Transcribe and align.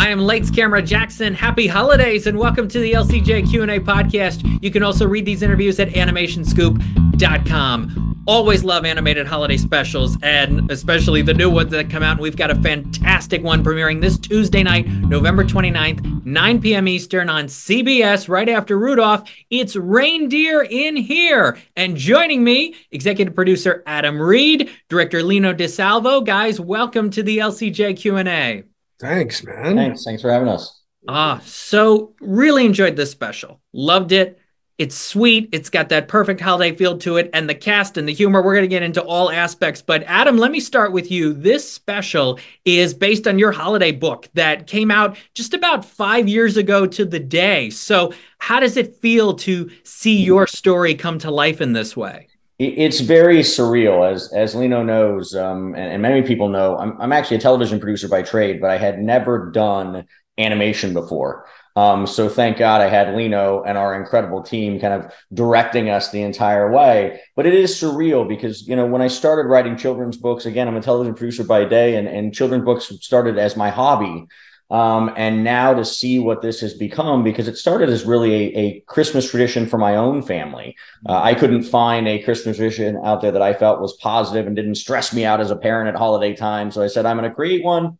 I 0.00 0.08
am 0.08 0.20
Lights 0.20 0.50
Camera 0.50 0.80
Jackson. 0.80 1.34
Happy 1.34 1.66
holidays 1.66 2.26
and 2.26 2.38
welcome 2.38 2.66
to 2.68 2.78
the 2.78 2.94
LCJ 2.94 3.50
Q&A 3.50 3.78
podcast. 3.80 4.62
You 4.62 4.70
can 4.70 4.82
also 4.82 5.06
read 5.06 5.26
these 5.26 5.42
interviews 5.42 5.78
at 5.78 5.90
animationscoop.com. 5.90 8.24
Always 8.26 8.64
love 8.64 8.86
animated 8.86 9.26
holiday 9.26 9.58
specials 9.58 10.16
and 10.22 10.70
especially 10.70 11.20
the 11.20 11.34
new 11.34 11.50
ones 11.50 11.70
that 11.72 11.90
come 11.90 12.02
out. 12.02 12.12
And 12.12 12.20
we've 12.20 12.34
got 12.34 12.50
a 12.50 12.54
fantastic 12.54 13.42
one 13.42 13.62
premiering 13.62 14.00
this 14.00 14.18
Tuesday 14.18 14.62
night, 14.62 14.86
November 14.86 15.44
29th, 15.44 16.24
9 16.24 16.60
p.m. 16.62 16.88
Eastern 16.88 17.28
on 17.28 17.44
CBS 17.44 18.26
right 18.26 18.48
after 18.48 18.78
Rudolph. 18.78 19.30
It's 19.50 19.76
Reindeer 19.76 20.62
in 20.62 20.96
Here. 20.96 21.58
And 21.76 21.94
joining 21.94 22.42
me, 22.42 22.74
executive 22.90 23.34
producer 23.34 23.82
Adam 23.84 24.18
Reed, 24.18 24.70
director 24.88 25.22
Lino 25.22 25.52
DeSalvo. 25.52 26.24
Guys, 26.24 26.58
welcome 26.58 27.10
to 27.10 27.22
the 27.22 27.36
LCJ 27.36 27.98
Q&A. 27.98 28.64
Thanks, 29.00 29.42
man. 29.42 29.76
Thanks. 29.76 30.04
Thanks 30.04 30.22
for 30.22 30.30
having 30.30 30.48
us. 30.48 30.82
Ah, 31.08 31.40
so 31.44 32.14
really 32.20 32.66
enjoyed 32.66 32.96
this 32.96 33.10
special. 33.10 33.60
Loved 33.72 34.12
it. 34.12 34.38
It's 34.80 34.96
sweet. 34.96 35.50
It's 35.52 35.68
got 35.68 35.90
that 35.90 36.08
perfect 36.08 36.40
holiday 36.40 36.74
feel 36.74 36.96
to 36.98 37.18
it, 37.18 37.28
and 37.34 37.46
the 37.46 37.54
cast 37.54 37.98
and 37.98 38.08
the 38.08 38.14
humor. 38.14 38.40
We're 38.40 38.54
going 38.54 38.64
to 38.64 38.68
get 38.68 38.82
into 38.82 39.02
all 39.02 39.30
aspects. 39.30 39.82
But 39.82 40.04
Adam, 40.04 40.38
let 40.38 40.50
me 40.50 40.58
start 40.58 40.92
with 40.92 41.10
you. 41.10 41.34
This 41.34 41.70
special 41.70 42.38
is 42.64 42.94
based 42.94 43.28
on 43.28 43.38
your 43.38 43.52
holiday 43.52 43.92
book 43.92 44.30
that 44.32 44.66
came 44.66 44.90
out 44.90 45.18
just 45.34 45.52
about 45.52 45.84
five 45.84 46.28
years 46.28 46.56
ago 46.56 46.86
to 46.86 47.04
the 47.04 47.20
day. 47.20 47.68
So, 47.68 48.14
how 48.38 48.58
does 48.58 48.78
it 48.78 48.96
feel 48.96 49.34
to 49.34 49.70
see 49.84 50.22
your 50.22 50.46
story 50.46 50.94
come 50.94 51.18
to 51.18 51.30
life 51.30 51.60
in 51.60 51.74
this 51.74 51.94
way? 51.94 52.29
It's 52.62 53.00
very 53.00 53.38
surreal, 53.38 54.06
as 54.06 54.34
as 54.34 54.54
Lino 54.54 54.82
knows, 54.82 55.34
um, 55.34 55.74
and, 55.74 55.92
and, 55.92 56.02
many 56.02 56.20
people 56.20 56.50
know. 56.50 56.76
I'm, 56.76 56.94
I'm 57.00 57.10
actually 57.10 57.38
a 57.38 57.40
television 57.40 57.80
producer 57.80 58.06
by 58.06 58.20
trade, 58.20 58.60
but 58.60 58.68
I 58.68 58.76
had 58.76 59.00
never 59.00 59.50
done 59.50 60.04
animation 60.36 60.92
before. 60.92 61.46
Um, 61.74 62.06
so 62.06 62.28
thank 62.28 62.58
God 62.58 62.82
I 62.82 62.88
had 62.88 63.16
Lino 63.16 63.62
and 63.62 63.78
our 63.78 63.94
incredible 63.94 64.42
team 64.42 64.78
kind 64.78 64.92
of 64.92 65.10
directing 65.32 65.88
us 65.88 66.10
the 66.10 66.20
entire 66.20 66.70
way. 66.70 67.20
But 67.34 67.46
it 67.46 67.54
is 67.54 67.74
surreal 67.74 68.28
because, 68.28 68.68
you 68.68 68.76
know, 68.76 68.84
when 68.84 69.00
I 69.00 69.08
started 69.08 69.48
writing 69.48 69.78
children's 69.78 70.18
books, 70.18 70.44
again, 70.44 70.68
I'm 70.68 70.76
a 70.76 70.82
television 70.82 71.14
producer 71.14 71.44
by 71.44 71.64
day 71.64 71.96
and, 71.96 72.06
and 72.06 72.34
children's 72.34 72.64
books 72.64 72.92
started 73.00 73.38
as 73.38 73.56
my 73.56 73.70
hobby. 73.70 74.26
Um, 74.70 75.12
and 75.16 75.42
now 75.42 75.74
to 75.74 75.84
see 75.84 76.18
what 76.18 76.42
this 76.42 76.60
has 76.60 76.74
become, 76.74 77.24
because 77.24 77.48
it 77.48 77.56
started 77.56 77.88
as 77.88 78.04
really 78.04 78.34
a, 78.34 78.58
a 78.58 78.80
Christmas 78.82 79.28
tradition 79.28 79.66
for 79.66 79.78
my 79.78 79.96
own 79.96 80.22
family. 80.22 80.76
Uh, 81.08 81.20
I 81.20 81.34
couldn't 81.34 81.64
find 81.64 82.06
a 82.06 82.22
Christmas 82.22 82.56
tradition 82.56 83.00
out 83.04 83.20
there 83.20 83.32
that 83.32 83.42
I 83.42 83.52
felt 83.52 83.80
was 83.80 83.94
positive 83.94 84.46
and 84.46 84.54
didn't 84.54 84.76
stress 84.76 85.12
me 85.12 85.24
out 85.24 85.40
as 85.40 85.50
a 85.50 85.56
parent 85.56 85.88
at 85.88 85.96
holiday 85.96 86.36
time. 86.36 86.70
So 86.70 86.82
I 86.82 86.86
said, 86.86 87.04
I'm 87.04 87.16
going 87.16 87.28
to 87.28 87.34
create 87.34 87.64
one 87.64 87.98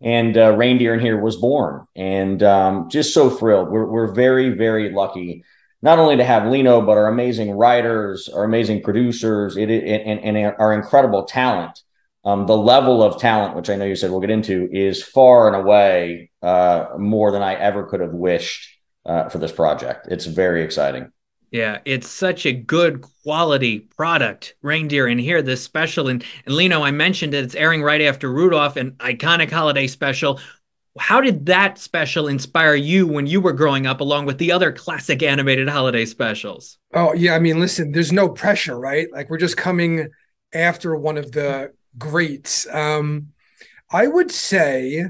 and 0.00 0.36
uh, 0.36 0.52
Reindeer 0.56 0.94
in 0.94 1.00
Here 1.00 1.20
was 1.20 1.36
born. 1.36 1.86
And 1.94 2.42
um, 2.42 2.90
just 2.90 3.14
so 3.14 3.30
thrilled. 3.30 3.70
We're, 3.70 3.86
we're 3.86 4.12
very, 4.12 4.50
very 4.50 4.90
lucky 4.90 5.44
not 5.82 5.98
only 5.98 6.16
to 6.16 6.24
have 6.24 6.46
Lino, 6.46 6.80
but 6.80 6.96
our 6.96 7.08
amazing 7.08 7.50
writers, 7.50 8.28
our 8.28 8.44
amazing 8.44 8.82
producers, 8.82 9.56
it, 9.56 9.68
it 9.68 9.84
and, 9.84 10.36
and, 10.36 10.54
our 10.58 10.72
incredible 10.72 11.24
talent. 11.24 11.82
Um, 12.24 12.46
the 12.46 12.56
level 12.56 13.02
of 13.02 13.20
talent, 13.20 13.56
which 13.56 13.68
I 13.68 13.76
know 13.76 13.84
you 13.84 13.96
said 13.96 14.10
we'll 14.10 14.20
get 14.20 14.30
into, 14.30 14.68
is 14.70 15.02
far 15.02 15.48
and 15.48 15.56
away 15.56 16.30
uh, 16.40 16.86
more 16.98 17.32
than 17.32 17.42
I 17.42 17.54
ever 17.54 17.84
could 17.84 18.00
have 18.00 18.12
wished 18.12 18.78
uh, 19.04 19.28
for 19.28 19.38
this 19.38 19.52
project. 19.52 20.06
It's 20.08 20.26
very 20.26 20.62
exciting. 20.62 21.10
Yeah, 21.50 21.80
it's 21.84 22.08
such 22.08 22.46
a 22.46 22.52
good 22.52 23.04
quality 23.24 23.80
product, 23.80 24.54
Reindeer. 24.62 25.06
And 25.06 25.20
here, 25.20 25.42
this 25.42 25.62
special, 25.62 26.08
and, 26.08 26.24
and 26.46 26.54
Lino, 26.54 26.82
I 26.82 26.92
mentioned 26.92 27.34
it, 27.34 27.44
it's 27.44 27.54
airing 27.54 27.82
right 27.82 28.00
after 28.00 28.32
Rudolph, 28.32 28.76
an 28.76 28.92
iconic 28.92 29.50
holiday 29.50 29.86
special. 29.86 30.40
How 30.98 31.20
did 31.20 31.46
that 31.46 31.76
special 31.76 32.28
inspire 32.28 32.74
you 32.74 33.06
when 33.06 33.26
you 33.26 33.40
were 33.40 33.52
growing 33.52 33.86
up, 33.86 34.00
along 34.00 34.26
with 34.26 34.38
the 34.38 34.52
other 34.52 34.72
classic 34.72 35.22
animated 35.22 35.68
holiday 35.68 36.06
specials? 36.06 36.78
Oh, 36.94 37.12
yeah. 37.12 37.34
I 37.34 37.38
mean, 37.38 37.60
listen, 37.60 37.92
there's 37.92 38.12
no 38.12 38.28
pressure, 38.28 38.78
right? 38.78 39.08
Like, 39.12 39.28
we're 39.28 39.38
just 39.38 39.56
coming 39.56 40.08
after 40.54 40.96
one 40.96 41.18
of 41.18 41.32
the 41.32 41.72
greats. 41.98 42.66
Um, 42.68 43.28
I 43.90 44.06
would 44.06 44.30
say 44.30 45.06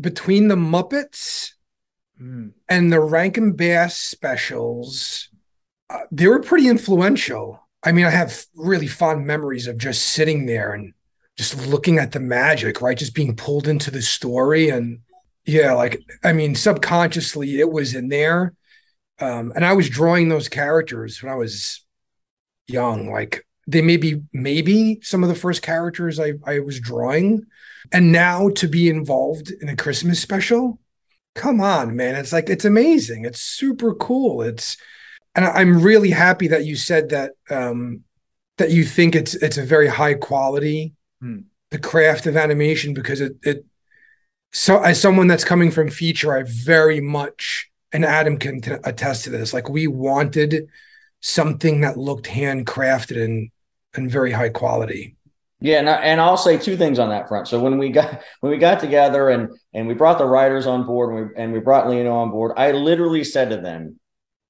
between 0.00 0.48
the 0.48 0.56
Muppets 0.56 1.52
mm. 2.20 2.52
and 2.68 2.92
the 2.92 3.00
Rankin 3.00 3.52
Bass 3.52 3.96
specials, 3.96 5.28
uh, 5.90 6.00
they 6.10 6.26
were 6.26 6.40
pretty 6.40 6.68
influential. 6.68 7.60
I 7.82 7.92
mean, 7.92 8.06
I 8.06 8.10
have 8.10 8.44
really 8.54 8.86
fond 8.86 9.26
memories 9.26 9.66
of 9.66 9.78
just 9.78 10.02
sitting 10.02 10.46
there 10.46 10.72
and 10.72 10.94
just 11.36 11.66
looking 11.66 11.98
at 11.98 12.12
the 12.12 12.20
magic, 12.20 12.80
right? 12.80 12.96
Just 12.96 13.14
being 13.14 13.36
pulled 13.36 13.68
into 13.68 13.90
the 13.90 14.02
story. 14.02 14.70
And 14.70 15.00
yeah, 15.44 15.74
like, 15.74 16.00
I 16.22 16.32
mean, 16.32 16.54
subconsciously 16.54 17.60
it 17.60 17.70
was 17.70 17.94
in 17.94 18.08
there. 18.08 18.54
Um, 19.20 19.52
and 19.54 19.64
I 19.64 19.74
was 19.74 19.90
drawing 19.90 20.28
those 20.28 20.48
characters 20.48 21.22
when 21.22 21.32
I 21.32 21.36
was 21.36 21.84
young. 22.66 23.10
Like, 23.10 23.46
they 23.66 23.82
may 23.82 23.96
be 23.96 24.22
maybe 24.32 25.00
some 25.02 25.22
of 25.22 25.28
the 25.28 25.34
first 25.34 25.62
characters 25.62 26.20
I, 26.20 26.34
I 26.44 26.60
was 26.60 26.80
drawing. 26.80 27.44
And 27.92 28.12
now 28.12 28.48
to 28.50 28.66
be 28.66 28.88
involved 28.88 29.50
in 29.60 29.68
a 29.68 29.76
Christmas 29.76 30.20
special, 30.20 30.78
come 31.34 31.60
on, 31.60 31.96
man. 31.96 32.14
It's 32.14 32.32
like, 32.32 32.48
it's 32.48 32.64
amazing. 32.64 33.24
It's 33.24 33.40
super 33.40 33.94
cool. 33.94 34.42
It's, 34.42 34.76
and 35.34 35.44
I'm 35.44 35.82
really 35.82 36.10
happy 36.10 36.48
that 36.48 36.64
you 36.64 36.76
said 36.76 37.10
that 37.10 37.32
um, 37.50 38.04
that 38.56 38.70
you 38.70 38.84
think 38.84 39.14
it's 39.14 39.34
it's 39.34 39.58
a 39.58 39.64
very 39.64 39.88
high 39.88 40.14
quality 40.14 40.94
hmm. 41.20 41.38
the 41.70 41.78
craft 41.78 42.26
of 42.26 42.36
animation 42.36 42.94
because 42.94 43.20
it 43.20 43.36
it 43.42 43.64
so 44.52 44.80
as 44.80 45.00
someone 45.00 45.26
that's 45.26 45.44
coming 45.44 45.72
from 45.72 45.90
feature, 45.90 46.36
I 46.36 46.44
very 46.46 47.00
much 47.00 47.68
and 47.92 48.04
Adam 48.04 48.38
can 48.38 48.60
t- 48.60 48.72
attest 48.84 49.24
to 49.24 49.30
this. 49.30 49.52
Like 49.52 49.68
we 49.68 49.86
wanted 49.86 50.68
something 51.20 51.80
that 51.80 51.96
looked 51.96 52.26
handcrafted 52.26 53.22
and 53.22 53.50
and 53.94 54.10
very 54.10 54.32
high 54.32 54.48
quality. 54.48 55.16
Yeah, 55.60 55.78
and, 55.78 55.88
I, 55.88 55.94
and 55.94 56.20
I'll 56.20 56.36
say 56.36 56.58
two 56.58 56.76
things 56.76 56.98
on 56.98 57.08
that 57.08 57.26
front. 57.26 57.48
So 57.48 57.58
when 57.58 57.78
we 57.78 57.88
got 57.88 58.20
when 58.40 58.52
we 58.52 58.58
got 58.58 58.80
together 58.80 59.30
and 59.30 59.48
and 59.72 59.88
we 59.88 59.94
brought 59.94 60.18
the 60.18 60.26
writers 60.26 60.66
on 60.66 60.86
board 60.86 61.14
and 61.14 61.30
we 61.30 61.42
and 61.42 61.52
we 61.52 61.60
brought 61.60 61.88
Lino 61.88 62.14
on 62.14 62.30
board, 62.30 62.52
I 62.56 62.72
literally 62.72 63.24
said 63.24 63.50
to 63.50 63.56
them, 63.56 63.98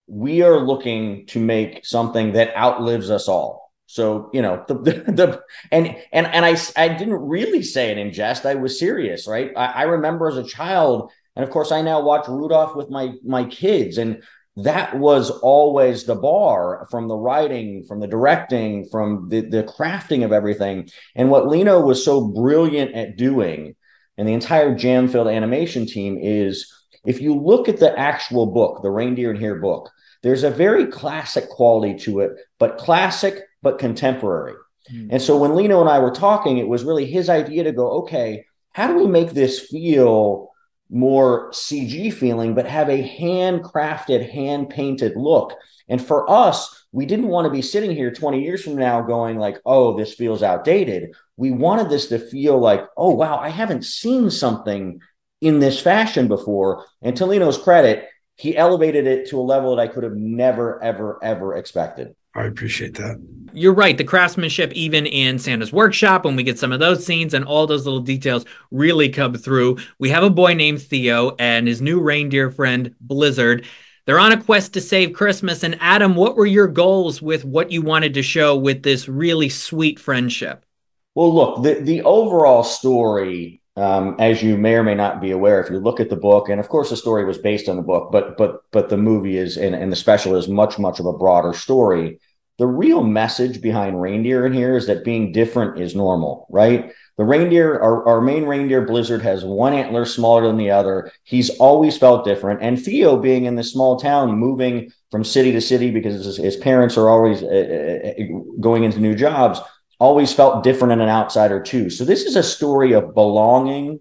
we 0.07 0.43
are 0.43 0.59
looking 0.59 1.27
to 1.27 1.39
make 1.39 1.87
something 1.87 2.33
that 2.33 2.57
outlives 2.57 3.11
us 3.11 3.29
all. 3.29 3.73
So 3.87 4.31
you 4.33 4.43
know 4.43 4.65
the, 4.67 4.75
the, 4.75 4.93
the 5.13 5.43
and 5.71 5.97
and 6.13 6.27
and 6.27 6.45
I 6.45 6.57
I 6.77 6.89
didn't 6.89 7.15
really 7.15 7.63
say 7.63 7.91
it 7.91 7.99
in 7.99 8.13
jest. 8.13 8.45
I 8.45 8.57
was 8.57 8.79
serious, 8.79 9.29
right? 9.29 9.53
I, 9.57 9.67
I 9.67 9.83
remember 9.83 10.29
as 10.29 10.37
a 10.37 10.43
child, 10.43 11.13
and 11.37 11.45
of 11.45 11.51
course 11.51 11.71
I 11.71 11.83
now 11.83 12.03
watch 12.03 12.27
Rudolph 12.27 12.75
with 12.75 12.91
my 12.91 13.13
my 13.25 13.45
kids, 13.45 13.99
and 13.99 14.23
that 14.57 14.97
was 14.99 15.31
always 15.31 16.05
the 16.05 16.15
bar 16.15 16.87
from 16.91 17.09
the 17.09 17.17
writing, 17.17 17.85
from 17.85 18.01
the 18.01 18.07
directing, 18.07 18.87
from 18.89 19.29
the 19.29 19.41
the 19.41 19.65
crafting 19.65 20.25
of 20.25 20.33
everything. 20.33 20.89
And 21.15 21.31
what 21.31 21.49
Lino 21.49 21.81
was 21.81 22.05
so 22.05 22.29
brilliant 22.29 22.95
at 22.95 23.17
doing, 23.17 23.75
and 24.17 24.29
the 24.29 24.33
entire 24.33 24.75
Jam 24.75 25.09
Filled 25.09 25.29
animation 25.29 25.87
team 25.87 26.19
is 26.21 26.73
if 27.05 27.21
you 27.21 27.35
look 27.35 27.69
at 27.69 27.79
the 27.79 27.99
actual 27.99 28.47
book, 28.47 28.83
the 28.83 28.91
Reindeer 28.91 29.33
in 29.33 29.41
Here 29.41 29.57
book, 29.57 29.91
there's 30.23 30.45
a 30.45 30.51
very 30.51 30.87
classic 30.87 31.49
quality 31.49 31.99
to 32.05 32.21
it, 32.21 32.33
but 32.59 32.79
classic, 32.79 33.43
but 33.61 33.79
contemporary. 33.79 34.55
Mm. 34.93 35.09
And 35.11 35.23
so 35.23 35.37
when 35.37 35.55
Lino 35.55 35.81
and 35.81 35.91
I 35.91 35.99
were 35.99 36.13
talking, 36.13 36.59
it 36.59 36.69
was 36.69 36.85
really 36.85 37.07
his 37.07 37.29
idea 37.29 37.65
to 37.65 37.73
go, 37.73 37.91
okay, 38.03 38.45
how 38.73 38.87
do 38.87 38.95
we 38.95 39.07
make 39.07 39.33
this 39.33 39.61
feel 39.61 40.51
more 40.95 41.51
CG 41.51 42.13
feeling, 42.13 42.55
but 42.55 42.67
have 42.67 42.89
a 42.89 43.03
handcrafted, 43.19 44.31
hand 44.31 44.71
painted 44.71 45.17
look? 45.17 45.55
And 45.89 46.05
for 46.05 46.31
us, 46.31 46.87
we 46.93 47.05
didn't 47.05 47.29
want 47.29 47.47
to 47.47 47.51
be 47.51 47.61
sitting 47.61 47.91
here 47.91 48.13
20 48.13 48.43
years 48.43 48.63
from 48.63 48.77
now 48.77 49.03
going 49.03 49.37
like, 49.37 49.59
oh, 49.67 49.97
this 49.97 50.15
feels 50.15 50.43
outdated. 50.43 51.15
We 51.37 51.51
wanted 51.51 51.91
this 51.91 52.07
to 52.09 52.19
feel 52.19 52.59
like, 52.59 52.87
oh, 52.97 53.11
wow, 53.11 53.39
I 53.39 53.49
haven't 53.49 53.85
seen 53.85 54.31
something 54.31 55.01
in 55.41 55.59
this 55.59 55.81
fashion 55.81 56.29
before. 56.29 56.87
And 57.03 57.17
to 57.17 57.27
Lino's 57.27 57.59
credit, 57.59 58.09
he 58.37 58.57
elevated 58.57 59.07
it 59.07 59.29
to 59.31 59.39
a 59.39 59.43
level 59.43 59.75
that 59.75 59.83
I 59.83 59.89
could 59.89 60.05
have 60.05 60.15
never, 60.15 60.83
ever, 60.83 61.19
ever 61.23 61.57
expected. 61.57 62.15
I 62.35 62.45
appreciate 62.45 62.95
that. 62.95 63.23
You're 63.53 63.75
right. 63.75 63.97
The 63.97 64.05
craftsmanship, 64.05 64.73
even 64.73 65.07
in 65.07 65.39
Santa's 65.39 65.73
workshop, 65.73 66.25
when 66.25 66.35
we 66.35 66.43
get 66.43 66.59
some 66.59 66.73
of 66.73 66.81
those 66.81 67.07
scenes 67.07 67.35
and 67.35 67.45
all 67.45 67.69
those 67.69 67.85
little 67.85 68.01
details 68.01 68.45
really 68.73 69.09
come 69.09 69.35
through. 69.35 69.79
We 70.01 70.11
have 70.11 70.25
a 70.25 70.31
boy 70.31 70.55
named 70.55 70.83
Theo 70.83 71.37
and 71.39 71.69
his 71.69 71.81
new 71.81 72.01
reindeer 72.01 72.51
friend, 72.51 72.93
Blizzard. 73.01 73.65
They're 74.07 74.19
on 74.19 74.33
a 74.33 74.43
quest 74.43 74.75
to 74.75 74.81
save 74.81 75.13
Christmas. 75.13 75.63
And 75.63 75.79
Adam, 75.81 76.17
what 76.17 76.37
were 76.37 76.47
your 76.47 76.67
goals 76.67 77.23
with 77.23 77.45
what 77.45 77.71
you 77.71 77.81
wanted 77.81 78.15
to 78.15 78.23
show 78.23 78.57
with 78.57 78.83
this 78.83 79.09
really 79.09 79.49
sweet 79.49 80.01
friendship? 80.01 80.67
Well, 81.15 81.33
look, 81.33 81.63
the, 81.63 81.75
the 81.75 82.03
overall 82.03 82.65
story 82.65 83.63
um, 83.77 84.17
as 84.19 84.43
you 84.43 84.57
may 84.57 84.75
or 84.75 84.83
may 84.85 84.95
not 84.95 85.21
be 85.21 85.33
aware, 85.33 85.61
if 85.61 85.71
you 85.71 85.79
look 85.81 86.01
at 86.01 86.09
the 86.09 86.17
book, 86.17 86.49
and 86.49 86.61
of 86.61 86.69
course 86.69 86.91
the 86.91 86.97
story 86.97 87.25
was 87.25 87.39
based 87.39 87.69
on 87.69 87.77
the 87.77 87.83
book, 87.83 88.13
but 88.13 88.37
but 88.37 88.63
but 88.71 88.89
the 88.89 88.97
movie 88.97 89.37
is 89.37 89.57
and, 89.57 89.75
and 89.75 89.91
the 89.91 89.97
special 89.97 90.37
is 90.37 90.49
much 90.49 90.79
much 90.79 91.01
of 91.01 91.07
a 91.07 91.13
broader 91.13 91.53
story. 91.53 92.19
the 92.59 92.67
real 92.67 93.03
message 93.03 93.61
behind 93.61 94.01
reindeer 94.01 94.47
in 94.47 94.53
here 94.53 94.77
is 94.77 94.87
that 94.87 95.05
being 95.05 95.33
different 95.33 95.81
is 95.81 95.95
normal, 95.95 96.47
right? 96.51 96.93
The 97.17 97.25
reindeer, 97.25 97.79
our, 97.81 98.07
our 98.09 98.21
main 98.21 98.45
reindeer, 98.45 98.83
Blizzard, 98.83 99.23
has 99.23 99.45
one 99.45 99.73
antler 99.73 100.05
smaller 100.05 100.47
than 100.47 100.57
the 100.57 100.71
other. 100.71 101.11
He's 101.25 101.51
always 101.59 101.97
felt 101.97 102.25
different. 102.25 102.63
And 102.63 102.81
Theo, 102.81 103.17
being 103.17 103.45
in 103.45 103.55
this 103.57 103.73
small 103.73 103.99
town, 103.99 104.37
moving 104.37 104.93
from 105.11 105.25
city 105.25 105.53
to 105.53 105.61
city 105.61 105.91
because 105.91 106.25
his, 106.25 106.37
his 106.37 106.57
parents 106.57 106.97
are 106.97 107.09
always 107.09 107.43
uh, 107.43 107.47
uh, 107.47 108.23
uh, 108.23 108.25
going 108.61 108.83
into 108.85 108.99
new 108.99 109.15
jobs, 109.15 109.61
always 109.99 110.33
felt 110.33 110.65
different 110.65 110.93
and 110.93 111.03
an 111.03 111.09
outsider 111.09 111.61
too. 111.61 111.91
So 111.91 112.05
this 112.05 112.25
is 112.25 112.37
a 112.37 112.43
story 112.43 112.93
of 112.93 113.15
belonging, 113.15 114.01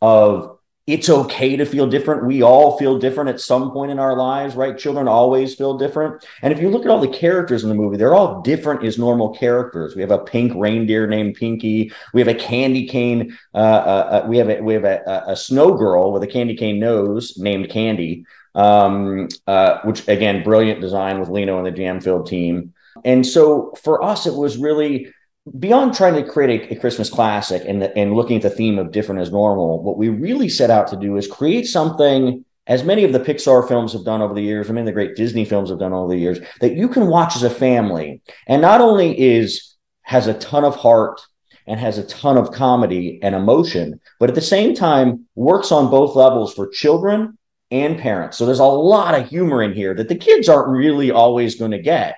of 0.00 0.58
it's 0.86 1.08
okay 1.08 1.56
to 1.56 1.64
feel 1.64 1.86
different. 1.86 2.26
We 2.26 2.42
all 2.42 2.76
feel 2.76 2.98
different 2.98 3.30
at 3.30 3.40
some 3.40 3.70
point 3.70 3.92
in 3.92 4.00
our 4.00 4.16
lives, 4.16 4.56
right? 4.56 4.76
Children 4.76 5.06
always 5.06 5.54
feel 5.54 5.78
different. 5.78 6.26
And 6.42 6.52
if 6.52 6.60
you 6.60 6.70
look 6.70 6.84
at 6.84 6.90
all 6.90 7.00
the 7.00 7.06
characters 7.06 7.62
in 7.62 7.68
the 7.68 7.76
movie, 7.76 7.96
they're 7.96 8.14
all 8.14 8.42
different 8.42 8.84
as 8.84 8.98
normal 8.98 9.32
characters. 9.32 9.94
We 9.94 10.02
have 10.02 10.10
a 10.10 10.18
pink 10.18 10.52
reindeer 10.56 11.06
named 11.06 11.36
Pinky. 11.36 11.92
We 12.12 12.20
have 12.20 12.26
a 12.26 12.34
candy 12.34 12.88
cane. 12.88 13.38
Uh, 13.54 13.58
uh, 13.58 14.22
uh, 14.24 14.26
we 14.28 14.38
have 14.38 14.50
a 14.50 14.60
we 14.60 14.74
have 14.74 14.84
a, 14.84 15.24
a, 15.28 15.36
snow 15.36 15.74
girl 15.74 16.12
with 16.12 16.24
a 16.24 16.26
candy 16.26 16.56
cane 16.56 16.80
nose 16.80 17.38
named 17.38 17.68
Candy, 17.70 18.26
um, 18.56 19.28
uh, 19.46 19.78
which 19.84 20.08
again, 20.08 20.42
brilliant 20.42 20.80
design 20.80 21.20
with 21.20 21.28
Lino 21.28 21.58
and 21.58 21.66
the 21.66 21.70
Jam 21.70 22.00
Filled 22.00 22.26
team. 22.26 22.74
And 23.04 23.24
so 23.24 23.72
for 23.84 24.02
us, 24.02 24.26
it 24.26 24.34
was 24.34 24.56
really 24.56 25.12
beyond 25.58 25.94
trying 25.94 26.14
to 26.14 26.30
create 26.30 26.70
a, 26.70 26.74
a 26.74 26.80
Christmas 26.80 27.10
classic 27.10 27.62
and, 27.66 27.82
the, 27.82 27.96
and 27.96 28.14
looking 28.14 28.36
at 28.36 28.42
the 28.42 28.50
theme 28.50 28.78
of 28.78 28.92
different 28.92 29.20
as 29.20 29.32
normal, 29.32 29.82
what 29.82 29.98
we 29.98 30.08
really 30.08 30.48
set 30.48 30.70
out 30.70 30.88
to 30.88 30.96
do 30.96 31.16
is 31.16 31.26
create 31.26 31.66
something 31.66 32.44
as 32.66 32.84
many 32.84 33.02
of 33.04 33.12
the 33.12 33.20
Pixar 33.20 33.66
films 33.66 33.92
have 33.92 34.04
done 34.04 34.22
over 34.22 34.34
the 34.34 34.42
years, 34.42 34.70
I 34.70 34.72
mean, 34.72 34.84
the 34.84 34.92
great 34.92 35.16
Disney 35.16 35.44
films 35.44 35.70
have 35.70 35.80
done 35.80 35.92
over 35.92 36.12
the 36.12 36.20
years, 36.20 36.38
that 36.60 36.76
you 36.76 36.88
can 36.88 37.08
watch 37.08 37.34
as 37.34 37.42
a 37.42 37.50
family. 37.50 38.22
And 38.46 38.62
not 38.62 38.80
only 38.80 39.18
is 39.20 39.74
has 40.02 40.26
a 40.26 40.34
ton 40.34 40.64
of 40.64 40.76
heart 40.76 41.20
and 41.66 41.78
has 41.78 41.98
a 41.98 42.06
ton 42.06 42.36
of 42.36 42.52
comedy 42.52 43.18
and 43.22 43.34
emotion, 43.34 44.00
but 44.20 44.28
at 44.28 44.34
the 44.34 44.40
same 44.40 44.74
time 44.74 45.26
works 45.34 45.72
on 45.72 45.90
both 45.90 46.16
levels 46.16 46.54
for 46.54 46.68
children 46.68 47.38
and 47.70 47.98
parents. 47.98 48.36
So 48.36 48.46
there's 48.46 48.58
a 48.58 48.64
lot 48.64 49.14
of 49.14 49.28
humor 49.28 49.62
in 49.62 49.72
here 49.72 49.94
that 49.94 50.08
the 50.08 50.14
kids 50.14 50.48
aren't 50.48 50.68
really 50.68 51.10
always 51.10 51.56
going 51.56 51.70
to 51.70 51.78
get 51.78 52.16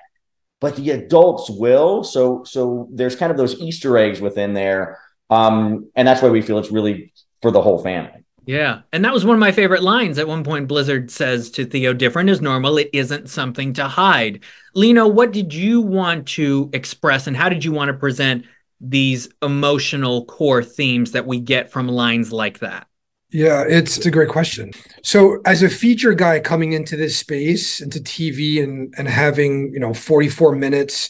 but 0.65 0.75
the 0.75 0.89
adults 0.89 1.47
will. 1.47 2.03
So 2.03 2.43
so 2.43 2.89
there's 2.91 3.15
kind 3.15 3.31
of 3.31 3.37
those 3.37 3.61
Easter 3.61 3.99
eggs 3.99 4.19
within 4.19 4.55
there, 4.55 4.97
um, 5.29 5.91
and 5.95 6.07
that's 6.07 6.23
why 6.23 6.29
we 6.29 6.41
feel 6.41 6.57
it's 6.57 6.71
really 6.71 7.13
for 7.43 7.51
the 7.51 7.61
whole 7.61 7.83
family. 7.83 8.25
Yeah. 8.47 8.81
And 8.91 9.05
that 9.05 9.13
was 9.13 9.23
one 9.23 9.35
of 9.35 9.39
my 9.39 9.51
favorite 9.51 9.83
lines. 9.83 10.17
At 10.17 10.27
one 10.27 10.43
point, 10.43 10.67
Blizzard 10.67 11.11
says 11.11 11.51
to 11.51 11.65
Theo, 11.65 11.93
different 11.93 12.31
is 12.31 12.41
normal. 12.41 12.79
It 12.79 12.89
isn't 12.93 13.29
something 13.29 13.73
to 13.73 13.87
hide. 13.87 14.43
Lino, 14.73 15.07
what 15.07 15.31
did 15.31 15.53
you 15.53 15.81
want 15.81 16.27
to 16.29 16.69
express 16.73 17.27
and 17.27 17.37
how 17.37 17.49
did 17.49 17.63
you 17.63 17.71
want 17.71 17.89
to 17.89 17.93
present 17.93 18.45
these 18.81 19.29
emotional 19.43 20.25
core 20.25 20.63
themes 20.63 21.11
that 21.11 21.27
we 21.27 21.39
get 21.39 21.71
from 21.71 21.87
lines 21.87 22.31
like 22.31 22.59
that? 22.59 22.87
Yeah, 23.35 23.65
it's, 23.67 23.97
a 24.05 24.11
great 24.11 24.29
question. 24.29 24.71
So, 25.03 25.41
as 25.43 25.61
a 25.61 25.67
feature 25.67 26.13
guy 26.13 26.39
coming 26.39 26.71
into 26.71 26.95
this 26.95 27.17
space, 27.17 27.81
into 27.81 27.99
TV, 27.99 28.63
and 28.63 28.93
and 28.97 29.09
having 29.09 29.73
you 29.73 29.79
know 29.81 29.93
44 29.93 30.55
minutes, 30.55 31.09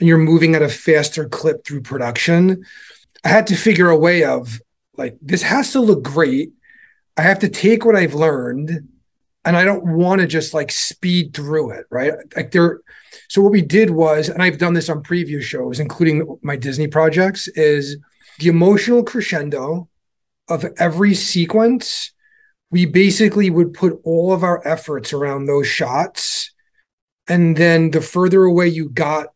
and 0.00 0.08
you're 0.08 0.18
moving 0.18 0.56
at 0.56 0.62
a 0.62 0.68
faster 0.68 1.28
clip 1.28 1.64
through 1.64 1.82
production, 1.82 2.64
I 3.24 3.28
had 3.28 3.46
to 3.46 3.54
figure 3.54 3.88
a 3.88 3.96
way 3.96 4.24
of 4.24 4.60
like 4.96 5.16
this 5.22 5.42
has 5.42 5.70
to 5.74 5.80
look 5.80 6.02
great. 6.02 6.50
I 7.16 7.22
have 7.22 7.38
to 7.38 7.48
take 7.48 7.84
what 7.84 7.94
I've 7.94 8.14
learned, 8.14 8.88
and 9.44 9.56
I 9.56 9.64
don't 9.64 9.96
want 9.96 10.22
to 10.22 10.26
just 10.26 10.52
like 10.52 10.72
speed 10.72 11.34
through 11.34 11.70
it, 11.70 11.86
right? 11.88 12.14
Like 12.34 12.50
there. 12.50 12.80
So 13.28 13.42
what 13.42 13.52
we 13.52 13.62
did 13.62 13.90
was, 13.90 14.28
and 14.28 14.42
I've 14.42 14.58
done 14.58 14.74
this 14.74 14.88
on 14.88 15.04
previous 15.04 15.44
shows, 15.44 15.78
including 15.78 16.36
my 16.42 16.56
Disney 16.56 16.88
projects, 16.88 17.46
is 17.46 17.96
the 18.40 18.48
emotional 18.48 19.04
crescendo 19.04 19.88
of 20.50 20.66
every 20.78 21.14
sequence, 21.14 22.12
we 22.70 22.86
basically 22.86 23.50
would 23.50 23.72
put 23.72 24.00
all 24.04 24.32
of 24.32 24.44
our 24.44 24.66
efforts 24.66 25.12
around 25.12 25.46
those 25.46 25.66
shots. 25.66 26.52
And 27.28 27.56
then 27.56 27.90
the 27.90 28.00
further 28.00 28.44
away 28.44 28.68
you 28.68 28.88
got 28.88 29.28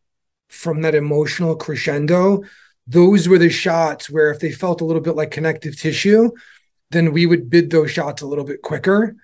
from 0.49 0.81
that 0.81 0.95
emotional 0.95 1.55
crescendo, 1.55 2.43
those 2.87 3.27
were 3.27 3.37
the 3.37 3.49
shots 3.49 4.09
where 4.09 4.29
if 4.31 4.39
they 4.39 4.51
felt 4.51 4.81
a 4.81 4.85
little 4.85 5.01
bit 5.01 5.15
like 5.15 5.31
connective 5.31 5.77
tissue, 5.77 6.31
then 6.91 7.11
we 7.11 7.25
would 7.25 7.49
bid 7.49 7.71
those 7.71 7.91
shots 7.91 8.21
a 8.21 8.27
little 8.27 8.45
bit 8.45 8.61
quicker. 8.61 9.15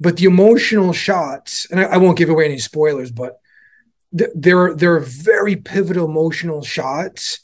But 0.00 0.16
the 0.16 0.26
emotional 0.26 0.92
shots, 0.92 1.70
and 1.70 1.80
I, 1.80 1.84
I 1.84 1.96
won't 1.96 2.18
give 2.18 2.28
away 2.28 2.44
any 2.44 2.58
spoilers, 2.58 3.10
but 3.10 3.40
th- 4.16 4.30
there, 4.34 4.74
there 4.74 4.94
are 4.94 5.00
very 5.00 5.56
pivotal 5.56 6.06
emotional 6.06 6.62
shots. 6.62 7.40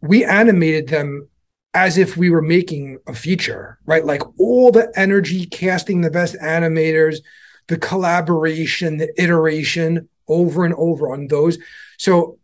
We 0.00 0.24
animated 0.24 0.88
them 0.88 1.28
as 1.74 1.98
if 1.98 2.16
we 2.16 2.30
were 2.30 2.42
making 2.42 2.98
a 3.06 3.14
feature, 3.14 3.78
right? 3.86 4.04
Like 4.04 4.22
all 4.38 4.72
the 4.72 4.92
energy, 4.96 5.46
casting 5.46 6.00
the 6.00 6.10
best 6.10 6.34
animators, 6.42 7.18
the 7.68 7.78
collaboration, 7.78 8.96
the 8.96 9.12
iteration 9.22 10.08
over 10.26 10.64
and 10.64 10.74
over 10.74 11.12
on 11.12 11.28
those. 11.28 11.58
So 11.98 12.38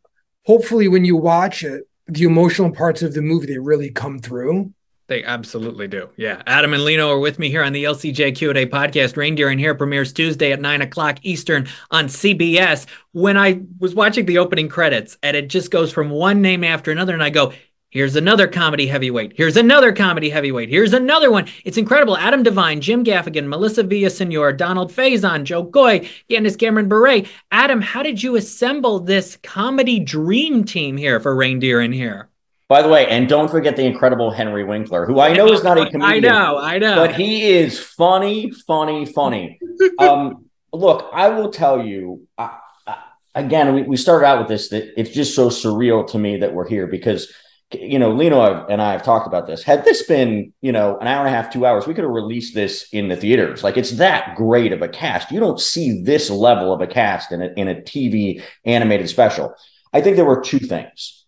hopefully 0.44 0.88
when 0.88 1.05
you 1.05 1.17
watch 1.17 1.64
it, 1.64 1.88
the 2.06 2.23
emotional 2.23 2.70
parts 2.70 3.02
of 3.02 3.14
the 3.14 3.23
movie 3.23 3.46
they 3.46 3.58
really 3.58 3.90
come 3.90 4.20
through. 4.20 4.73
They 5.08 5.23
absolutely 5.23 5.87
do. 5.87 6.08
Yeah. 6.17 6.43
Adam 6.46 6.75
and 6.75 6.84
Lino 6.84 7.11
are 7.11 7.19
with 7.19 7.38
me 7.38 7.49
here 7.49 7.62
on 7.62 7.72
the 7.72 7.84
LCJ 7.84 8.34
Q&A 8.37 8.67
podcast. 8.67 9.17
Reindeer 9.17 9.50
in 9.50 9.58
Here 9.58 9.75
premieres 9.75 10.12
Tuesday 10.12 10.50
at 10.50 10.61
9 10.61 10.82
o'clock 10.82 11.19
Eastern 11.22 11.69
on 11.93 12.06
CBS. 12.06 12.87
When 13.12 13.37
I 13.37 13.61
was 13.79 13.94
watching 13.94 14.26
the 14.26 14.38
opening 14.38 14.69
credits 14.69 15.17
and 15.22 15.37
it 15.37 15.49
just 15.49 15.70
goes 15.70 15.93
from 15.93 16.11
one 16.11 16.43
name 16.43 16.64
after 16.64 16.90
another 16.90 17.14
and 17.14 17.22
I 17.22 17.31
go, 17.31 17.52
Here's 17.96 18.14
another 18.14 18.46
comedy 18.46 18.87
heavyweight. 18.87 19.32
Here's 19.34 19.56
another 19.56 19.90
comedy 19.90 20.28
heavyweight. 20.28 20.69
Here's 20.69 20.93
another 20.93 21.31
one. 21.31 21.46
It's 21.64 21.78
incredible. 21.78 22.14
Adam 22.19 22.43
Devine, 22.43 22.82
Jim 22.82 23.02
Gaffigan, 23.02 23.46
Melissa 23.48 23.82
Villasenor, 23.82 24.54
Donald 24.54 24.93
Faison, 24.93 25.44
Jo 25.44 25.64
Koy, 25.64 26.00
Candice 26.28 26.58
Cameron 26.58 26.90
Bure. 26.90 27.22
Adam, 27.50 27.81
how 27.81 28.02
did 28.02 28.22
you 28.22 28.37
assemble 28.37 29.00
this 29.00 29.38
comedy 29.43 29.98
dream 29.98 30.62
team 30.62 30.98
here 30.98 31.20
for 31.20 31.34
Reindeer 31.34 31.81
in 31.81 31.90
Here? 31.90 32.28
By 32.69 32.82
the 32.82 32.88
way, 32.90 33.06
and 33.08 33.31
don't 33.31 33.50
forget 33.50 33.76
the 33.76 33.87
incredible 33.87 34.31
Henry 34.31 34.64
Winkler, 34.64 35.06
who 35.06 35.19
I 35.19 35.32
know 35.32 35.50
is 35.50 35.64
not 35.64 35.78
a 35.78 35.88
comedian. 35.90 36.02
I 36.04 36.19
know, 36.19 36.58
I 36.58 36.78
know. 36.78 36.96
But 36.96 37.14
he 37.14 37.50
is 37.50 37.81
funny, 37.81 38.50
funny, 38.66 39.06
funny. 39.06 39.58
um, 39.98 40.44
look, 40.70 41.08
I 41.14 41.31
will 41.31 41.48
tell 41.48 41.82
you, 41.82 42.28
uh, 42.37 42.50
uh, 42.87 42.96
again, 43.34 43.75
we, 43.75 43.84
we 43.84 43.96
started 43.96 44.26
out 44.26 44.40
with 44.40 44.48
this, 44.48 44.69
that 44.69 45.00
it's 45.00 45.08
just 45.08 45.34
so 45.34 45.48
surreal 45.48 46.06
to 46.10 46.19
me 46.19 46.37
that 46.40 46.52
we're 46.52 46.69
here 46.69 46.87
because– 46.87 47.32
you 47.72 47.98
know, 47.98 48.12
Lino 48.12 48.66
and 48.66 48.80
I 48.80 48.92
have 48.92 49.02
talked 49.02 49.26
about 49.26 49.46
this. 49.46 49.62
Had 49.62 49.84
this 49.84 50.04
been, 50.04 50.52
you 50.60 50.70
know, 50.70 50.98
an 50.98 51.08
hour 51.08 51.26
and 51.26 51.34
a 51.34 51.36
half, 51.36 51.52
two 51.52 51.66
hours, 51.66 51.86
we 51.86 51.94
could 51.94 52.04
have 52.04 52.12
released 52.12 52.54
this 52.54 52.88
in 52.92 53.08
the 53.08 53.16
theaters. 53.16 53.64
Like 53.64 53.76
it's 53.76 53.92
that 53.92 54.36
great 54.36 54.72
of 54.72 54.82
a 54.82 54.88
cast. 54.88 55.32
You 55.32 55.41
don't 55.41 55.60
see 55.60 56.02
this 56.02 56.31
level 56.31 56.72
of 56.72 56.81
a 56.81 56.86
cast 56.86 57.32
in 57.32 57.43
a, 57.43 57.46
in 57.56 57.69
a 57.69 57.74
TV 57.74 58.43
animated 58.64 59.08
special. 59.08 59.55
I 59.93 60.00
think 60.00 60.17
there 60.17 60.24
were 60.24 60.41
two 60.41 60.60
things. 60.60 61.24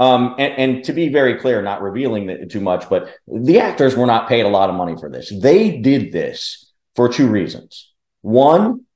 Um, 0.00 0.34
and, 0.38 0.54
and, 0.58 0.84
to 0.84 0.92
be 0.92 1.10
very 1.10 1.38
clear, 1.38 1.62
not 1.62 1.80
revealing 1.80 2.28
it 2.28 2.50
too 2.50 2.60
much, 2.60 2.88
but 2.88 3.14
the 3.28 3.60
actors 3.60 3.94
were 3.94 4.06
not 4.06 4.28
paid 4.28 4.44
a 4.44 4.48
lot 4.48 4.68
of 4.68 4.74
money 4.74 4.96
for 4.98 5.08
this. 5.08 5.32
They 5.32 5.78
did 5.78 6.10
this 6.10 6.72
for 6.96 7.08
two 7.08 7.28
reasons. 7.28 7.92
One, 8.22 8.86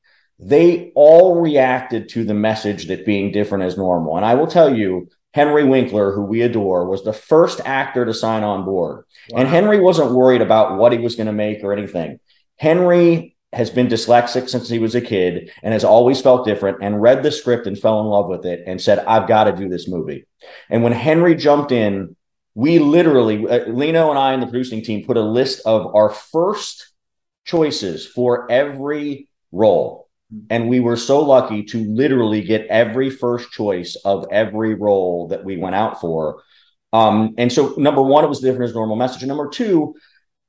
they 0.40 0.90
all 0.96 1.40
reacted 1.40 2.08
to 2.10 2.24
the 2.24 2.34
message 2.34 2.88
that 2.88 3.06
being 3.06 3.30
different 3.30 3.64
is 3.64 3.76
normal. 3.76 4.16
And 4.16 4.24
I 4.24 4.34
will 4.34 4.48
tell 4.48 4.74
you, 4.74 5.08
Henry 5.36 5.64
Winkler, 5.64 6.12
who 6.12 6.22
we 6.22 6.40
adore, 6.40 6.88
was 6.88 7.04
the 7.04 7.12
first 7.12 7.60
actor 7.66 8.06
to 8.06 8.14
sign 8.14 8.42
on 8.42 8.64
board. 8.64 9.04
Wow. 9.30 9.40
And 9.40 9.48
Henry 9.48 9.78
wasn't 9.78 10.12
worried 10.12 10.40
about 10.40 10.78
what 10.78 10.92
he 10.92 10.98
was 10.98 11.14
going 11.14 11.26
to 11.26 11.32
make 11.34 11.62
or 11.62 11.74
anything. 11.74 12.20
Henry 12.56 13.36
has 13.52 13.68
been 13.68 13.86
dyslexic 13.86 14.48
since 14.48 14.66
he 14.66 14.78
was 14.78 14.94
a 14.94 15.00
kid 15.02 15.50
and 15.62 15.74
has 15.74 15.84
always 15.84 16.22
felt 16.22 16.46
different 16.46 16.78
and 16.80 17.02
read 17.02 17.22
the 17.22 17.30
script 17.30 17.66
and 17.66 17.78
fell 17.78 18.00
in 18.00 18.06
love 18.06 18.28
with 18.28 18.46
it 18.46 18.64
and 18.66 18.80
said, 18.80 19.00
I've 19.00 19.28
got 19.28 19.44
to 19.44 19.52
do 19.52 19.68
this 19.68 19.86
movie. 19.86 20.24
And 20.70 20.82
when 20.82 20.94
Henry 20.94 21.34
jumped 21.34 21.70
in, 21.70 22.16
we 22.54 22.78
literally, 22.78 23.46
uh, 23.46 23.66
Lino 23.66 24.08
and 24.08 24.18
I 24.18 24.32
and 24.32 24.42
the 24.42 24.46
producing 24.46 24.82
team 24.82 25.04
put 25.04 25.18
a 25.18 25.22
list 25.22 25.60
of 25.66 25.94
our 25.94 26.08
first 26.08 26.94
choices 27.44 28.06
for 28.06 28.50
every 28.50 29.28
role. 29.52 30.05
And 30.50 30.68
we 30.68 30.80
were 30.80 30.96
so 30.96 31.20
lucky 31.20 31.62
to 31.64 31.84
literally 31.84 32.42
get 32.42 32.66
every 32.66 33.10
first 33.10 33.50
choice 33.52 33.96
of 34.04 34.26
every 34.30 34.74
role 34.74 35.28
that 35.28 35.44
we 35.44 35.56
went 35.56 35.76
out 35.76 36.00
for. 36.00 36.42
Um, 36.92 37.34
and 37.38 37.52
so, 37.52 37.74
number 37.76 38.02
one, 38.02 38.24
it 38.24 38.28
was 38.28 38.40
different 38.40 38.68
as 38.68 38.74
normal 38.74 38.96
message. 38.96 39.22
And 39.22 39.28
number 39.28 39.48
two, 39.48 39.94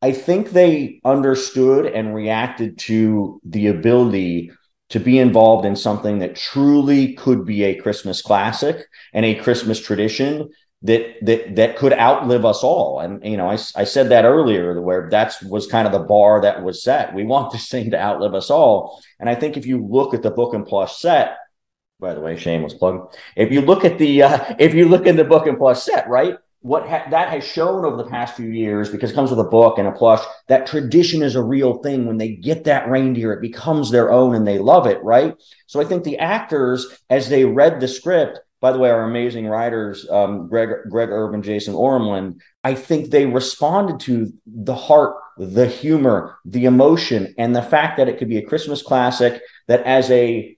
I 0.01 0.12
think 0.12 0.51
they 0.51 1.00
understood 1.03 1.86
and 1.86 2.13
reacted 2.13 2.77
to 2.79 3.39
the 3.43 3.67
ability 3.67 4.51
to 4.89 5.00
be 5.00 5.19
involved 5.19 5.65
in 5.65 5.75
something 5.75 6.19
that 6.19 6.36
truly 6.36 7.13
could 7.13 7.46
be 7.46 7.63
a 7.63 7.75
Christmas 7.75 8.22
classic 8.22 8.86
and 9.13 9.25
a 9.25 9.36
Christmas 9.36 9.79
tradition 9.79 10.50
that 10.84 11.15
that 11.24 11.55
that 11.55 11.77
could 11.77 11.93
outlive 11.93 12.46
us 12.46 12.63
all. 12.63 13.00
And 13.00 13.24
you 13.24 13.38
know, 13.38 13.50
I, 13.50 13.57
I 13.75 13.84
said 13.84 14.10
that 14.10 14.25
earlier, 14.25 14.79
where 14.81 15.10
that's 15.10 15.41
was 15.41 15.67
kind 15.67 15.88
of 15.88 15.93
the 15.93 16.00
bar 16.00 16.41
that 16.41 16.63
was 16.63 16.84
set. 16.84 17.13
We 17.13 17.24
want 17.25 17.51
this 17.51 17.69
thing 17.69 17.91
to 17.91 18.00
outlive 18.00 18.36
us 18.36 18.50
all. 18.50 19.01
And 19.19 19.29
I 19.29 19.36
think 19.36 19.57
if 19.57 19.65
you 19.65 19.84
look 19.86 20.13
at 20.13 20.22
the 20.22 20.31
book 20.31 20.53
and 20.53 20.65
plush 20.65 20.98
set, 20.98 21.38
by 22.00 22.13
the 22.13 22.22
way, 22.22 22.38
shameless 22.38 22.75
plug. 22.75 23.13
If 23.36 23.51
you 23.51 23.62
look 23.62 23.84
at 23.84 23.98
the 23.98 24.24
uh, 24.24 24.55
if 24.60 24.74
you 24.74 24.88
look 24.88 25.07
in 25.07 25.15
the 25.15 25.24
book 25.24 25.48
and 25.48 25.57
plush 25.57 25.81
set, 25.81 26.07
right? 26.07 26.38
What 26.62 26.88
ha- 26.88 27.07
that 27.12 27.29
has 27.29 27.48
shown 27.48 27.86
over 27.86 27.98
the 27.98 28.10
past 28.10 28.36
few 28.36 28.50
years, 28.50 28.89
because 28.89 29.12
it 29.12 29.13
comes 29.13 29.29
with 29.29 29.39
a 29.39 29.43
book 29.43 29.77
and 29.77 29.88
a 29.88 29.91
plush, 29.91 30.24
that 30.48 30.67
tradition 30.67 31.22
is 31.22 31.36
a 31.36 31.41
real 31.41 31.77
thing. 31.77 32.05
When 32.05 32.17
they 32.17 32.36
get 32.36 32.65
that 32.65 32.89
reindeer, 32.89 33.31
it 33.31 33.41
becomes 33.41 33.89
their 33.89 34.12
own 34.12 34.36
and 34.36 34.46
they 34.46 34.57
love 34.57 34.86
it, 34.86 35.01
right? 35.03 35.36
So 35.67 35.79
I 35.79 35.86
think 35.86 36.03
the 36.03 36.17
actors, 36.17 36.86
as 37.10 37.29
they 37.29 37.46
read 37.46 37.79
the 37.79 37.88
script, 37.88 38.39
by 38.59 38.71
the 38.71 38.79
way, 38.79 38.89
our 38.89 39.03
amazing 39.03 39.47
writers, 39.47 40.09
um, 40.09 40.47
Greg, 40.47 40.69
Greg 40.89 41.09
Urban, 41.09 41.43
Jason 41.43 41.73
Oremland, 41.73 42.39
I 42.63 42.73
think 42.73 43.09
they 43.09 43.25
responded 43.25 43.99
to 44.01 44.33
the 44.45 44.75
heart, 44.75 45.15
the 45.37 45.67
humor, 45.67 46.37
the 46.45 46.65
emotion, 46.65 47.35
and 47.37 47.55
the 47.55 47.61
fact 47.61 47.97
that 47.97 48.09
it 48.09 48.17
could 48.17 48.29
be 48.29 48.37
a 48.37 48.45
Christmas 48.45 48.81
classic 48.81 49.41
that 49.67 49.83
as 49.83 50.09
a 50.09 50.57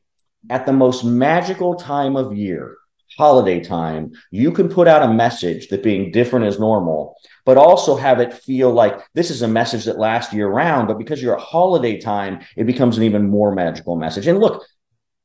at 0.49 0.65
the 0.65 0.73
most 0.73 1.03
magical 1.03 1.75
time 1.75 2.15
of 2.15 2.35
year, 2.37 2.77
holiday 3.17 3.59
time, 3.59 4.11
you 4.31 4.51
can 4.51 4.69
put 4.69 4.87
out 4.87 5.03
a 5.03 5.13
message 5.13 5.67
that 5.67 5.83
being 5.83 6.11
different 6.11 6.45
is 6.45 6.59
normal, 6.59 7.17
but 7.45 7.57
also 7.57 7.97
have 7.97 8.21
it 8.21 8.33
feel 8.33 8.71
like 8.71 9.01
this 9.13 9.29
is 9.29 9.41
a 9.41 9.47
message 9.47 9.83
that 9.85 9.99
lasts 9.99 10.33
year 10.33 10.47
round. 10.47 10.87
But 10.87 10.97
because 10.97 11.21
you're 11.21 11.35
a 11.35 11.41
holiday 11.41 11.99
time, 11.99 12.39
it 12.55 12.63
becomes 12.65 12.97
an 12.97 13.03
even 13.03 13.29
more 13.29 13.53
magical 13.53 13.97
message. 13.97 14.27
And 14.27 14.39
look, 14.39 14.65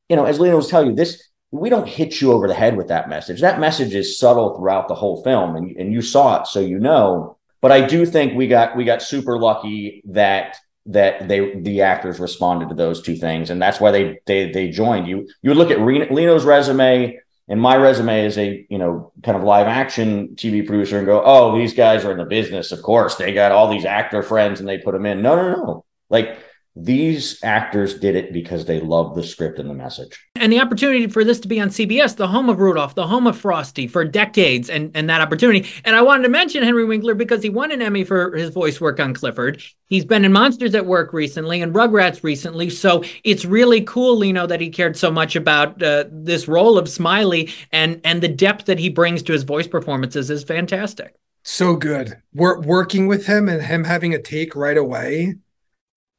you 0.09 0.17
know, 0.17 0.25
as 0.25 0.39
Lino 0.39 0.57
was 0.57 0.67
telling 0.67 0.89
you, 0.89 0.95
this 0.95 1.29
we 1.59 1.69
don't 1.69 1.87
hit 1.87 2.21
you 2.21 2.31
over 2.31 2.47
the 2.47 2.53
head 2.53 2.75
with 2.75 2.89
that 2.89 3.09
message. 3.09 3.41
That 3.41 3.59
message 3.59 3.95
is 3.95 4.19
subtle 4.19 4.55
throughout 4.55 4.87
the 4.87 4.95
whole 4.95 5.23
film, 5.23 5.55
and, 5.55 5.75
and 5.77 5.93
you 5.93 6.01
saw 6.01 6.41
it, 6.41 6.47
so 6.47 6.59
you 6.59 6.79
know. 6.79 7.37
But 7.61 7.71
I 7.71 7.85
do 7.85 8.05
think 8.05 8.35
we 8.35 8.47
got 8.47 8.75
we 8.75 8.83
got 8.83 9.01
super 9.01 9.39
lucky 9.39 10.03
that 10.05 10.57
that 10.87 11.27
they 11.27 11.55
the 11.59 11.81
actors 11.81 12.19
responded 12.19 12.69
to 12.69 12.75
those 12.75 13.01
two 13.01 13.15
things, 13.15 13.49
and 13.49 13.61
that's 13.61 13.79
why 13.79 13.91
they 13.91 14.19
they 14.25 14.51
they 14.51 14.69
joined. 14.69 15.07
You 15.07 15.27
you 15.41 15.49
would 15.49 15.57
look 15.57 15.71
at 15.71 15.81
Lino's 15.81 16.45
resume 16.45 17.19
and 17.47 17.61
my 17.61 17.75
resume 17.75 18.25
as 18.25 18.37
a 18.37 18.65
you 18.69 18.77
know 18.77 19.11
kind 19.23 19.37
of 19.37 19.43
live 19.43 19.67
action 19.67 20.29
TV 20.35 20.65
producer 20.65 20.97
and 20.97 21.05
go, 21.05 21.21
oh, 21.23 21.57
these 21.57 21.73
guys 21.73 22.03
are 22.05 22.11
in 22.11 22.17
the 22.17 22.25
business. 22.25 22.71
Of 22.71 22.81
course, 22.81 23.15
they 23.15 23.33
got 23.33 23.51
all 23.51 23.69
these 23.69 23.85
actor 23.85 24.23
friends 24.23 24.59
and 24.59 24.67
they 24.67 24.77
put 24.77 24.93
them 24.93 25.05
in. 25.05 25.21
No, 25.21 25.35
no, 25.35 25.55
no. 25.55 25.85
Like 26.09 26.37
these 26.75 27.41
actors 27.41 27.97
did 27.97 28.15
it 28.15 28.33
because 28.33 28.65
they 28.65 28.81
love 28.81 29.15
the 29.15 29.23
script 29.23 29.59
and 29.59 29.69
the 29.69 29.73
message. 29.73 30.19
And 30.35 30.51
the 30.51 30.59
opportunity 30.59 31.07
for 31.07 31.23
this 31.23 31.39
to 31.39 31.47
be 31.47 31.61
on 31.61 31.69
CBS, 31.69 32.17
the 32.17 32.27
home 32.27 32.49
of 32.49 32.59
Rudolph, 32.59 32.95
the 32.95 33.07
home 33.07 33.27
of 33.27 33.37
Frosty 33.37 33.87
for 33.87 34.03
decades, 34.03 34.69
and, 34.69 34.91
and 34.93 35.09
that 35.09 35.21
opportunity. 35.21 35.69
And 35.85 35.95
I 35.95 36.01
wanted 36.01 36.23
to 36.23 36.29
mention 36.29 36.63
Henry 36.63 36.83
Winkler 36.83 37.15
because 37.15 37.41
he 37.41 37.49
won 37.49 37.71
an 37.71 37.81
Emmy 37.81 38.03
for 38.03 38.35
his 38.35 38.49
voice 38.49 38.81
work 38.81 38.99
on 38.99 39.13
Clifford. 39.13 39.63
He's 39.87 40.03
been 40.03 40.25
in 40.25 40.33
Monsters 40.33 40.75
at 40.75 40.85
Work 40.85 41.13
recently 41.13 41.61
and 41.61 41.73
Rugrats 41.73 42.23
recently. 42.23 42.69
So 42.69 43.03
it's 43.23 43.45
really 43.45 43.81
cool, 43.81 44.17
Lino, 44.17 44.45
that 44.45 44.59
he 44.59 44.69
cared 44.69 44.97
so 44.97 45.09
much 45.09 45.37
about 45.37 45.81
uh, 45.81 46.05
this 46.11 46.47
role 46.47 46.77
of 46.77 46.89
Smiley 46.89 47.53
and, 47.71 48.01
and 48.03 48.21
the 48.21 48.27
depth 48.27 48.65
that 48.65 48.79
he 48.79 48.89
brings 48.89 49.23
to 49.23 49.33
his 49.33 49.43
voice 49.43 49.67
performances 49.67 50.29
is 50.29 50.43
fantastic. 50.43 51.15
So 51.43 51.75
good. 51.75 52.17
We're 52.33 52.59
working 52.59 53.07
with 53.07 53.27
him 53.27 53.47
and 53.47 53.61
him 53.61 53.83
having 53.83 54.13
a 54.13 54.21
take 54.21 54.55
right 54.55 54.77
away 54.77 55.35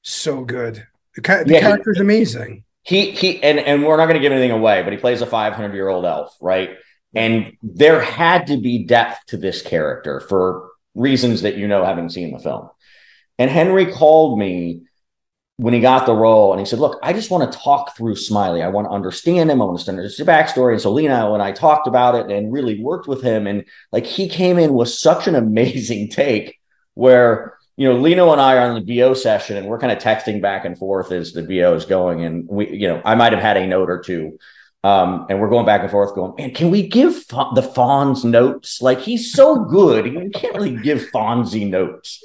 so 0.06 0.44
good. 0.44 0.86
The, 1.16 1.20
ca- 1.20 1.44
the 1.44 1.54
yeah, 1.54 1.60
character's 1.60 1.96
he, 1.96 2.02
amazing. 2.02 2.64
He 2.82 3.10
he 3.10 3.42
and 3.42 3.58
and 3.58 3.84
we're 3.84 3.96
not 3.96 4.06
going 4.06 4.14
to 4.14 4.20
give 4.20 4.32
anything 4.32 4.52
away, 4.52 4.82
but 4.82 4.92
he 4.92 4.98
plays 4.98 5.20
a 5.20 5.26
500 5.26 5.75
year 5.75 5.88
old 5.88 6.04
elf, 6.04 6.36
right? 6.40 6.76
And 7.14 7.56
there 7.62 8.00
had 8.00 8.46
to 8.48 8.58
be 8.58 8.84
depth 8.84 9.26
to 9.28 9.36
this 9.36 9.62
character 9.62 10.20
for 10.20 10.70
reasons 10.94 11.42
that 11.42 11.56
you 11.56 11.66
know, 11.66 11.84
having 11.84 12.08
seen 12.08 12.32
the 12.32 12.38
film. 12.38 12.68
And 13.38 13.50
Henry 13.50 13.86
called 13.86 14.38
me 14.38 14.82
when 15.56 15.72
he 15.72 15.80
got 15.80 16.06
the 16.06 16.14
role 16.14 16.52
and 16.52 16.60
he 16.60 16.66
said, 16.66 16.78
Look, 16.78 16.98
I 17.02 17.12
just 17.12 17.30
want 17.30 17.50
to 17.50 17.58
talk 17.58 17.96
through 17.96 18.16
Smiley. 18.16 18.62
I 18.62 18.68
want 18.68 18.86
to 18.86 18.92
understand 18.92 19.50
him. 19.50 19.60
I 19.60 19.64
want 19.64 19.80
to 19.80 19.90
understand 19.90 19.98
his 19.98 20.26
backstory. 20.28 20.72
And 20.72 20.82
so 20.82 20.92
Lino 20.92 21.34
and 21.34 21.42
I 21.42 21.50
talked 21.52 21.88
about 21.88 22.14
it 22.14 22.30
and 22.30 22.52
really 22.52 22.80
worked 22.80 23.08
with 23.08 23.22
him. 23.22 23.46
And 23.46 23.64
like 23.90 24.06
he 24.06 24.28
came 24.28 24.58
in 24.58 24.75
with 24.75 24.90
such 24.90 25.26
an 25.26 25.34
amazing 25.34 26.10
take 26.10 26.58
where 26.94 27.55
you 27.76 27.87
know, 27.87 27.99
Lino 27.99 28.33
and 28.33 28.40
I 28.40 28.56
are 28.56 28.71
on 28.71 28.75
the 28.75 28.95
VO 28.95 29.12
session 29.14 29.56
and 29.56 29.66
we're 29.66 29.78
kind 29.78 29.92
of 29.92 29.99
texting 29.99 30.40
back 30.40 30.64
and 30.64 30.78
forth 30.78 31.12
as 31.12 31.33
the 31.33 31.42
VO 31.42 31.75
is 31.75 31.85
going. 31.85 32.25
And 32.25 32.49
we, 32.49 32.71
you 32.71 32.88
know, 32.88 33.02
I 33.04 33.14
might 33.14 33.33
have 33.33 33.42
had 33.42 33.56
a 33.59 33.66
note 33.66 33.90
or 33.90 34.00
two. 34.00 34.38
Um, 34.83 35.26
and 35.28 35.40
we're 35.40 35.49
going 35.49 35.66
back 35.66 35.83
and 35.83 35.90
forth 35.90 36.14
going, 36.14 36.35
man, 36.38 36.52
can 36.52 36.71
we 36.71 36.87
give 36.87 37.26
the 37.26 37.73
Fonz 37.76 38.25
notes? 38.25 38.80
Like 38.80 39.00
he's 39.00 39.33
so 39.33 39.64
good. 39.64 40.06
You 40.06 40.30
can't 40.30 40.54
really 40.54 40.76
give 40.76 41.11
Fonzie 41.12 41.68
notes. 41.68 42.23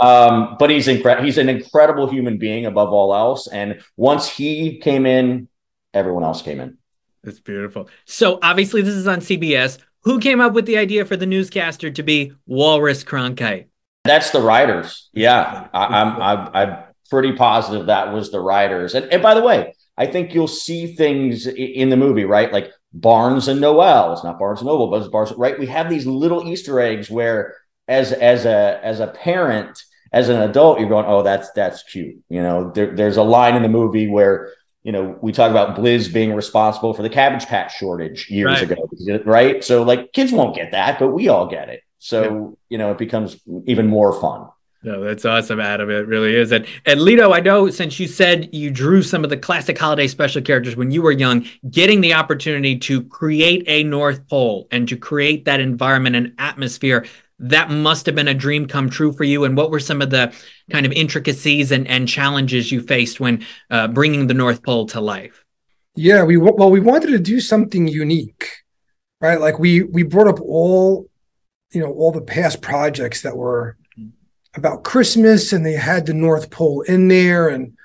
Um, 0.00 0.56
but 0.58 0.70
he's 0.70 0.88
incredible. 0.88 1.26
He's 1.26 1.38
an 1.38 1.48
incredible 1.48 2.08
human 2.08 2.38
being 2.38 2.66
above 2.66 2.92
all 2.92 3.14
else. 3.14 3.46
And 3.46 3.82
once 3.96 4.28
he 4.28 4.78
came 4.78 5.04
in, 5.04 5.48
everyone 5.92 6.24
else 6.24 6.40
came 6.40 6.60
in. 6.60 6.78
That's 7.22 7.40
beautiful. 7.40 7.88
So 8.06 8.38
obviously 8.42 8.80
this 8.80 8.94
is 8.94 9.06
on 9.06 9.20
CBS. 9.20 9.78
Who 10.02 10.18
came 10.18 10.40
up 10.40 10.54
with 10.54 10.64
the 10.66 10.78
idea 10.78 11.04
for 11.04 11.16
the 11.16 11.26
newscaster 11.26 11.90
to 11.90 12.02
be 12.02 12.32
Walrus 12.46 13.04
Cronkite? 13.04 13.66
That's 14.08 14.30
the 14.30 14.40
writers. 14.40 15.08
Yeah, 15.12 15.68
I, 15.72 16.00
am 16.00 16.22
I'm, 16.22 16.50
I'm 16.54 16.78
pretty 17.10 17.32
positive 17.32 17.86
that 17.86 18.12
was 18.12 18.30
the 18.30 18.40
writers. 18.40 18.94
And, 18.94 19.06
and 19.12 19.22
by 19.22 19.34
the 19.34 19.42
way, 19.42 19.74
I 19.96 20.06
think 20.06 20.34
you'll 20.34 20.48
see 20.48 20.94
things 20.94 21.46
in 21.46 21.90
the 21.90 21.96
movie, 21.96 22.24
right? 22.24 22.52
Like 22.52 22.72
Barnes 22.92 23.48
and 23.48 23.60
Noel. 23.60 24.12
It's 24.12 24.24
not 24.24 24.38
Barnes 24.38 24.60
and 24.60 24.68
Noble, 24.68 24.90
but 24.90 25.02
it's 25.02 25.10
Barnes. 25.10 25.32
Right? 25.32 25.58
We 25.58 25.66
have 25.66 25.90
these 25.90 26.06
little 26.06 26.46
Easter 26.48 26.80
eggs 26.80 27.10
where, 27.10 27.56
as 27.86 28.12
as 28.12 28.44
a 28.44 28.80
as 28.82 29.00
a 29.00 29.08
parent, 29.08 29.82
as 30.12 30.28
an 30.28 30.40
adult, 30.40 30.80
you're 30.80 30.88
going, 30.88 31.06
"Oh, 31.06 31.22
that's 31.22 31.50
that's 31.52 31.82
cute." 31.82 32.16
You 32.28 32.42
know, 32.42 32.70
there, 32.70 32.94
there's 32.94 33.16
a 33.16 33.22
line 33.22 33.56
in 33.56 33.62
the 33.62 33.68
movie 33.68 34.08
where 34.08 34.52
you 34.84 34.92
know 34.92 35.18
we 35.20 35.32
talk 35.32 35.50
about 35.50 35.76
Blizz 35.76 36.12
being 36.12 36.32
responsible 36.34 36.94
for 36.94 37.02
the 37.02 37.10
Cabbage 37.10 37.46
Patch 37.46 37.76
shortage 37.76 38.30
years 38.30 38.62
right. 38.62 38.70
ago, 38.70 39.22
right? 39.24 39.64
So 39.64 39.82
like 39.82 40.12
kids 40.12 40.32
won't 40.32 40.54
get 40.54 40.70
that, 40.72 40.98
but 40.98 41.08
we 41.08 41.28
all 41.28 41.48
get 41.48 41.68
it. 41.68 41.82
So, 41.98 42.22
yeah. 42.22 42.56
you 42.70 42.78
know, 42.78 42.90
it 42.92 42.98
becomes 42.98 43.38
even 43.66 43.86
more 43.86 44.18
fun. 44.20 44.48
No, 44.84 45.02
that's 45.02 45.24
awesome, 45.24 45.58
Adam. 45.58 45.90
It 45.90 46.06
really 46.06 46.36
is. 46.36 46.52
And 46.52 46.64
and 46.86 47.00
Lino, 47.00 47.32
I 47.32 47.40
know 47.40 47.68
since 47.68 47.98
you 47.98 48.06
said 48.06 48.54
you 48.54 48.70
drew 48.70 49.02
some 49.02 49.24
of 49.24 49.30
the 49.30 49.36
classic 49.36 49.76
holiday 49.76 50.06
special 50.06 50.40
characters 50.40 50.76
when 50.76 50.92
you 50.92 51.02
were 51.02 51.10
young, 51.10 51.46
getting 51.68 52.00
the 52.00 52.14
opportunity 52.14 52.78
to 52.78 53.02
create 53.04 53.64
a 53.66 53.82
North 53.82 54.26
Pole 54.28 54.68
and 54.70 54.88
to 54.88 54.96
create 54.96 55.46
that 55.46 55.58
environment 55.58 56.14
and 56.14 56.32
atmosphere, 56.38 57.04
that 57.40 57.70
must 57.70 58.06
have 58.06 58.14
been 58.14 58.28
a 58.28 58.34
dream 58.34 58.68
come 58.68 58.88
true 58.88 59.12
for 59.12 59.24
you. 59.24 59.44
And 59.44 59.56
what 59.56 59.72
were 59.72 59.80
some 59.80 60.00
of 60.00 60.10
the 60.10 60.32
kind 60.70 60.86
of 60.86 60.92
intricacies 60.92 61.72
and, 61.72 61.86
and 61.88 62.06
challenges 62.06 62.70
you 62.70 62.80
faced 62.80 63.18
when 63.18 63.44
uh, 63.70 63.88
bringing 63.88 64.28
the 64.28 64.34
North 64.34 64.62
Pole 64.62 64.86
to 64.86 65.00
life? 65.00 65.44
Yeah, 65.96 66.22
we 66.22 66.36
well, 66.36 66.70
we 66.70 66.78
wanted 66.78 67.08
to 67.08 67.18
do 67.18 67.40
something 67.40 67.88
unique, 67.88 68.48
right? 69.20 69.40
Like 69.40 69.58
we 69.58 69.82
we 69.82 70.04
brought 70.04 70.28
up 70.28 70.40
all 70.40 71.10
you 71.70 71.80
know 71.80 71.92
all 71.92 72.12
the 72.12 72.20
past 72.20 72.62
projects 72.62 73.22
that 73.22 73.36
were 73.36 73.76
about 74.54 74.84
Christmas 74.84 75.52
and 75.52 75.64
they 75.64 75.74
had 75.74 76.06
the 76.06 76.14
North 76.14 76.50
Pole 76.50 76.82
in 76.82 77.08
there 77.08 77.48
and 77.48 77.76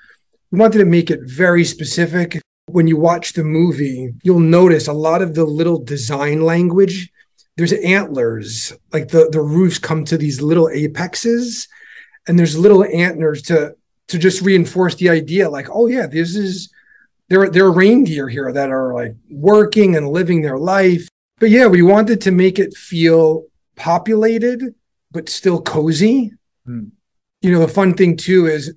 we 0.50 0.58
wanted 0.58 0.78
to 0.78 0.84
make 0.84 1.10
it 1.10 1.20
very 1.24 1.64
specific. 1.64 2.40
When 2.66 2.86
you 2.86 2.96
watch 2.96 3.32
the 3.32 3.44
movie, 3.44 4.14
you'll 4.22 4.40
notice 4.40 4.88
a 4.88 4.92
lot 4.92 5.20
of 5.20 5.34
the 5.34 5.44
little 5.44 5.78
design 5.78 6.42
language. 6.42 7.10
There's 7.56 7.72
antlers, 7.72 8.72
like 8.92 9.08
the, 9.08 9.28
the 9.30 9.40
roofs 9.40 9.78
come 9.78 10.04
to 10.06 10.16
these 10.16 10.40
little 10.40 10.68
apexes, 10.68 11.68
and 12.26 12.38
there's 12.38 12.58
little 12.58 12.84
antlers 12.84 13.42
to 13.42 13.76
to 14.08 14.18
just 14.18 14.42
reinforce 14.42 14.94
the 14.96 15.08
idea, 15.08 15.48
like, 15.48 15.68
oh 15.72 15.86
yeah, 15.86 16.06
this 16.06 16.36
is 16.36 16.70
there, 17.28 17.48
there 17.48 17.64
are 17.64 17.72
reindeer 17.72 18.28
here 18.28 18.52
that 18.52 18.70
are 18.70 18.94
like 18.94 19.14
working 19.30 19.96
and 19.96 20.08
living 20.08 20.42
their 20.42 20.58
life. 20.58 21.08
But 21.38 21.50
yeah, 21.50 21.66
we 21.66 21.82
wanted 21.82 22.20
to 22.22 22.30
make 22.30 22.58
it 22.58 22.74
feel 22.74 23.44
populated 23.76 24.74
but 25.10 25.28
still 25.28 25.60
cozy. 25.60 26.32
Hmm. 26.66 26.88
You 27.40 27.52
know, 27.52 27.60
the 27.60 27.68
fun 27.68 27.94
thing 27.94 28.16
too 28.16 28.46
is 28.46 28.74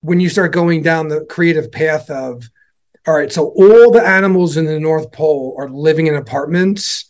when 0.00 0.20
you 0.20 0.28
start 0.28 0.52
going 0.52 0.82
down 0.82 1.08
the 1.08 1.24
creative 1.24 1.70
path 1.72 2.10
of, 2.10 2.48
all 3.06 3.14
right, 3.14 3.32
so 3.32 3.48
all 3.48 3.90
the 3.90 4.02
animals 4.04 4.56
in 4.56 4.66
the 4.66 4.78
North 4.78 5.10
Pole 5.12 5.56
are 5.58 5.68
living 5.68 6.06
in 6.06 6.14
apartments. 6.14 7.04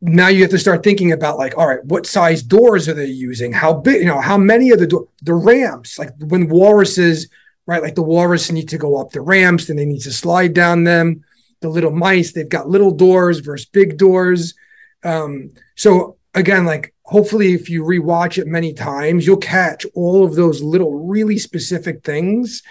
Now 0.00 0.28
you 0.28 0.42
have 0.42 0.50
to 0.50 0.58
start 0.58 0.82
thinking 0.82 1.12
about 1.12 1.38
like, 1.38 1.58
all 1.58 1.66
right, 1.66 1.84
what 1.84 2.06
size 2.06 2.42
doors 2.42 2.88
are 2.88 2.94
they 2.94 3.06
using? 3.06 3.52
How 3.52 3.72
big, 3.74 4.00
you 4.00 4.06
know, 4.06 4.20
how 4.20 4.38
many 4.38 4.70
of 4.70 4.78
the 4.78 4.86
do- 4.86 5.08
the 5.22 5.34
ramps? 5.34 5.98
Like 5.98 6.10
when 6.18 6.48
walruses, 6.48 7.28
right? 7.66 7.82
Like 7.82 7.96
the 7.96 8.02
walrus 8.02 8.50
need 8.50 8.68
to 8.70 8.78
go 8.78 8.96
up 8.96 9.10
the 9.10 9.20
ramps, 9.20 9.68
and 9.68 9.78
they 9.78 9.84
need 9.84 10.02
to 10.02 10.12
slide 10.12 10.54
down 10.54 10.84
them. 10.84 11.24
The 11.60 11.68
little 11.68 11.90
mice, 11.90 12.32
they've 12.32 12.48
got 12.48 12.68
little 12.68 12.92
doors 12.92 13.40
versus 13.40 13.66
big 13.66 13.98
doors. 13.98 14.54
Um, 15.02 15.50
so 15.76 16.16
again, 16.34 16.64
like 16.64 16.94
hopefully 17.04 17.52
if 17.54 17.68
you 17.68 17.82
rewatch 17.82 18.38
it 18.38 18.46
many 18.46 18.72
times, 18.72 19.26
you'll 19.26 19.36
catch 19.36 19.84
all 19.94 20.24
of 20.24 20.34
those 20.34 20.62
little 20.62 21.06
really 21.06 21.38
specific 21.38 22.04
things. 22.04 22.62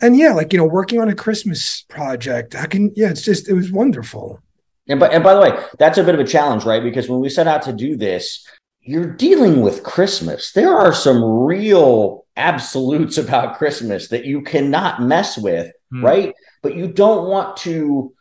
And 0.00 0.16
yeah, 0.16 0.32
like 0.32 0.52
you 0.52 0.58
know, 0.58 0.66
working 0.66 1.00
on 1.00 1.08
a 1.08 1.14
Christmas 1.14 1.82
project, 1.82 2.54
I 2.54 2.66
can 2.66 2.92
yeah, 2.96 3.10
it's 3.10 3.22
just 3.22 3.48
it 3.48 3.54
was 3.54 3.70
wonderful. 3.70 4.40
And 4.88 5.00
but 5.00 5.12
and 5.12 5.22
by 5.22 5.34
the 5.34 5.40
way, 5.40 5.58
that's 5.78 5.98
a 5.98 6.04
bit 6.04 6.14
of 6.14 6.20
a 6.20 6.26
challenge, 6.26 6.64
right? 6.64 6.82
Because 6.82 7.08
when 7.08 7.20
we 7.20 7.28
set 7.28 7.46
out 7.46 7.62
to 7.62 7.72
do 7.72 7.96
this, 7.96 8.46
you're 8.82 9.12
dealing 9.12 9.62
with 9.62 9.82
Christmas. 9.82 10.52
There 10.52 10.76
are 10.76 10.92
some 10.92 11.22
real 11.22 12.26
absolutes 12.36 13.18
about 13.24 13.56
Christmas 13.56 14.08
that 14.08 14.24
you 14.24 14.42
cannot 14.42 15.02
mess 15.02 15.38
with, 15.38 15.72
hmm. 15.90 16.04
right? 16.04 16.34
But 16.62 16.76
you 16.76 16.88
don't 16.88 17.28
want 17.28 17.56
to 17.58 18.12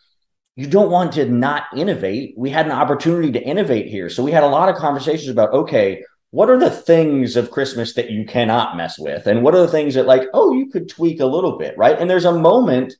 you 0.55 0.67
don't 0.67 0.91
want 0.91 1.13
to 1.13 1.25
not 1.25 1.63
innovate. 1.75 2.35
We 2.37 2.49
had 2.49 2.65
an 2.65 2.71
opportunity 2.71 3.31
to 3.31 3.41
innovate 3.41 3.87
here. 3.87 4.09
So 4.09 4.23
we 4.23 4.31
had 4.31 4.43
a 4.43 4.47
lot 4.47 4.69
of 4.69 4.75
conversations 4.75 5.29
about, 5.29 5.51
okay, 5.53 6.03
what 6.29 6.49
are 6.49 6.59
the 6.59 6.69
things 6.69 7.35
of 7.35 7.51
Christmas 7.51 7.93
that 7.93 8.11
you 8.11 8.25
cannot 8.25 8.77
mess 8.77 8.97
with? 8.99 9.27
And 9.27 9.43
what 9.43 9.55
are 9.55 9.61
the 9.61 9.67
things 9.67 9.95
that, 9.95 10.05
like, 10.05 10.23
oh, 10.33 10.53
you 10.53 10.69
could 10.69 10.89
tweak 10.89 11.19
a 11.19 11.25
little 11.25 11.57
bit, 11.57 11.77
right? 11.77 11.97
And 11.97 12.09
there's 12.09 12.25
a 12.25 12.33
moment 12.33 12.93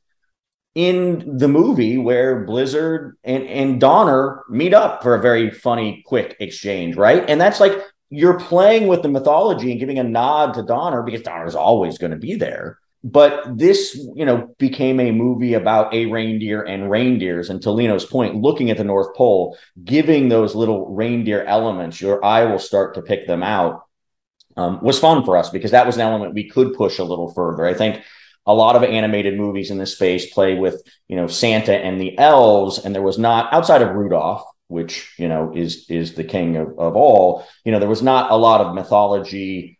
in 0.74 1.38
the 1.38 1.48
movie 1.48 1.98
where 1.98 2.44
Blizzard 2.44 3.16
and, 3.22 3.44
and 3.44 3.80
Donner 3.80 4.42
meet 4.48 4.74
up 4.74 5.02
for 5.02 5.14
a 5.14 5.20
very 5.20 5.50
funny, 5.50 6.02
quick 6.06 6.36
exchange, 6.40 6.96
right? 6.96 7.24
And 7.28 7.40
that's 7.40 7.60
like 7.60 7.72
you're 8.10 8.38
playing 8.38 8.88
with 8.88 9.02
the 9.02 9.08
mythology 9.08 9.70
and 9.70 9.80
giving 9.80 9.98
a 9.98 10.04
nod 10.04 10.54
to 10.54 10.62
Donner 10.62 11.02
because 11.02 11.22
Donner's 11.22 11.54
always 11.54 11.98
going 11.98 12.10
to 12.10 12.16
be 12.16 12.34
there. 12.34 12.78
But 13.06 13.58
this, 13.58 13.94
you 14.14 14.24
know, 14.24 14.54
became 14.58 14.98
a 14.98 15.12
movie 15.12 15.52
about 15.52 15.92
a 15.92 16.06
reindeer 16.06 16.62
and 16.62 16.90
reindeers. 16.90 17.50
And 17.50 17.60
to 17.62 17.70
Lino's 17.70 18.06
point, 18.06 18.36
looking 18.36 18.70
at 18.70 18.78
the 18.78 18.84
North 18.84 19.14
Pole, 19.14 19.58
giving 19.84 20.30
those 20.30 20.54
little 20.54 20.94
reindeer 20.94 21.44
elements, 21.44 22.00
your 22.00 22.24
eye 22.24 22.46
will 22.46 22.58
start 22.58 22.94
to 22.94 23.02
pick 23.02 23.26
them 23.26 23.42
out. 23.42 23.82
Um, 24.56 24.80
was 24.82 24.98
fun 24.98 25.24
for 25.24 25.36
us 25.36 25.50
because 25.50 25.72
that 25.72 25.84
was 25.84 25.96
an 25.96 26.02
element 26.02 26.32
we 26.32 26.48
could 26.48 26.74
push 26.74 26.98
a 26.98 27.04
little 27.04 27.30
further. 27.34 27.66
I 27.66 27.74
think 27.74 28.02
a 28.46 28.54
lot 28.54 28.76
of 28.76 28.82
animated 28.82 29.36
movies 29.36 29.70
in 29.70 29.78
this 29.78 29.94
space 29.94 30.32
play 30.32 30.54
with 30.54 30.80
you 31.08 31.16
know 31.16 31.26
Santa 31.26 31.74
and 31.74 32.00
the 32.00 32.16
elves, 32.18 32.78
and 32.78 32.94
there 32.94 33.02
was 33.02 33.18
not 33.18 33.52
outside 33.52 33.82
of 33.82 33.94
Rudolph, 33.96 34.44
which 34.68 35.12
you 35.18 35.28
know 35.28 35.52
is 35.54 35.86
is 35.90 36.14
the 36.14 36.24
king 36.24 36.56
of, 36.56 36.78
of 36.78 36.94
all. 36.94 37.44
You 37.64 37.72
know, 37.72 37.80
there 37.80 37.88
was 37.88 38.02
not 38.02 38.30
a 38.30 38.36
lot 38.36 38.60
of 38.60 38.74
mythology 38.74 39.78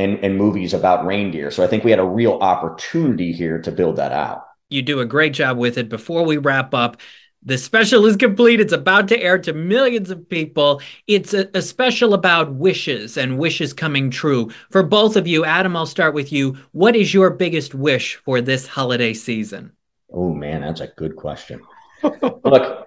and, 0.00 0.18
and 0.24 0.36
movies 0.36 0.72
about 0.74 1.04
reindeer. 1.04 1.50
So 1.50 1.62
I 1.62 1.66
think 1.66 1.84
we 1.84 1.90
had 1.90 2.00
a 2.00 2.04
real 2.04 2.38
opportunity 2.40 3.32
here 3.32 3.60
to 3.60 3.70
build 3.70 3.96
that 3.96 4.12
out. 4.12 4.46
You 4.70 4.82
do 4.82 5.00
a 5.00 5.04
great 5.04 5.34
job 5.34 5.58
with 5.58 5.76
it. 5.76 5.88
Before 5.88 6.24
we 6.24 6.38
wrap 6.38 6.72
up, 6.74 6.96
the 7.42 7.58
special 7.58 8.06
is 8.06 8.16
complete. 8.16 8.60
It's 8.60 8.72
about 8.72 9.08
to 9.08 9.20
air 9.20 9.38
to 9.38 9.52
millions 9.52 10.10
of 10.10 10.28
people. 10.28 10.80
It's 11.06 11.34
a, 11.34 11.48
a, 11.54 11.62
special 11.62 12.12
about 12.12 12.52
wishes 12.54 13.16
and 13.16 13.38
wishes 13.38 13.72
coming 13.72 14.10
true. 14.10 14.50
For 14.70 14.82
both 14.82 15.16
of 15.16 15.26
you, 15.26 15.44
Adam, 15.44 15.76
I'll 15.76 15.86
start 15.86 16.14
with 16.14 16.32
you. 16.32 16.58
What 16.72 16.94
is 16.94 17.14
your 17.14 17.30
biggest 17.30 17.74
wish 17.74 18.16
for 18.16 18.40
this 18.40 18.66
holiday 18.66 19.14
season? 19.14 19.72
Oh 20.12 20.34
man, 20.34 20.60
that's 20.60 20.80
a 20.80 20.88
good 20.88 21.16
question. 21.16 21.62
Look, 22.02 22.86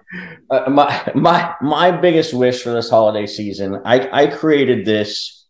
uh, 0.50 0.70
my 0.70 1.12
my 1.14 1.54
my 1.60 1.90
biggest 1.90 2.34
wish 2.34 2.62
for 2.62 2.72
this 2.72 2.90
holiday 2.90 3.26
season, 3.26 3.80
I 3.84 4.08
I 4.10 4.26
created 4.28 4.84
this 4.84 5.43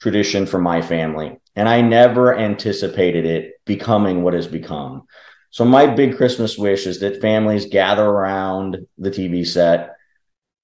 tradition 0.00 0.46
for 0.46 0.58
my 0.58 0.82
family, 0.82 1.38
and 1.54 1.68
I 1.68 1.80
never 1.80 2.36
anticipated 2.36 3.26
it 3.26 3.54
becoming 3.64 4.22
what 4.22 4.34
has 4.34 4.46
become. 4.46 5.04
So 5.50 5.64
my 5.64 5.86
big 5.86 6.16
Christmas 6.16 6.56
wish 6.56 6.86
is 6.86 7.00
that 7.00 7.20
families 7.20 7.66
gather 7.66 8.04
around 8.04 8.86
the 8.98 9.10
TV 9.10 9.46
set 9.46 9.96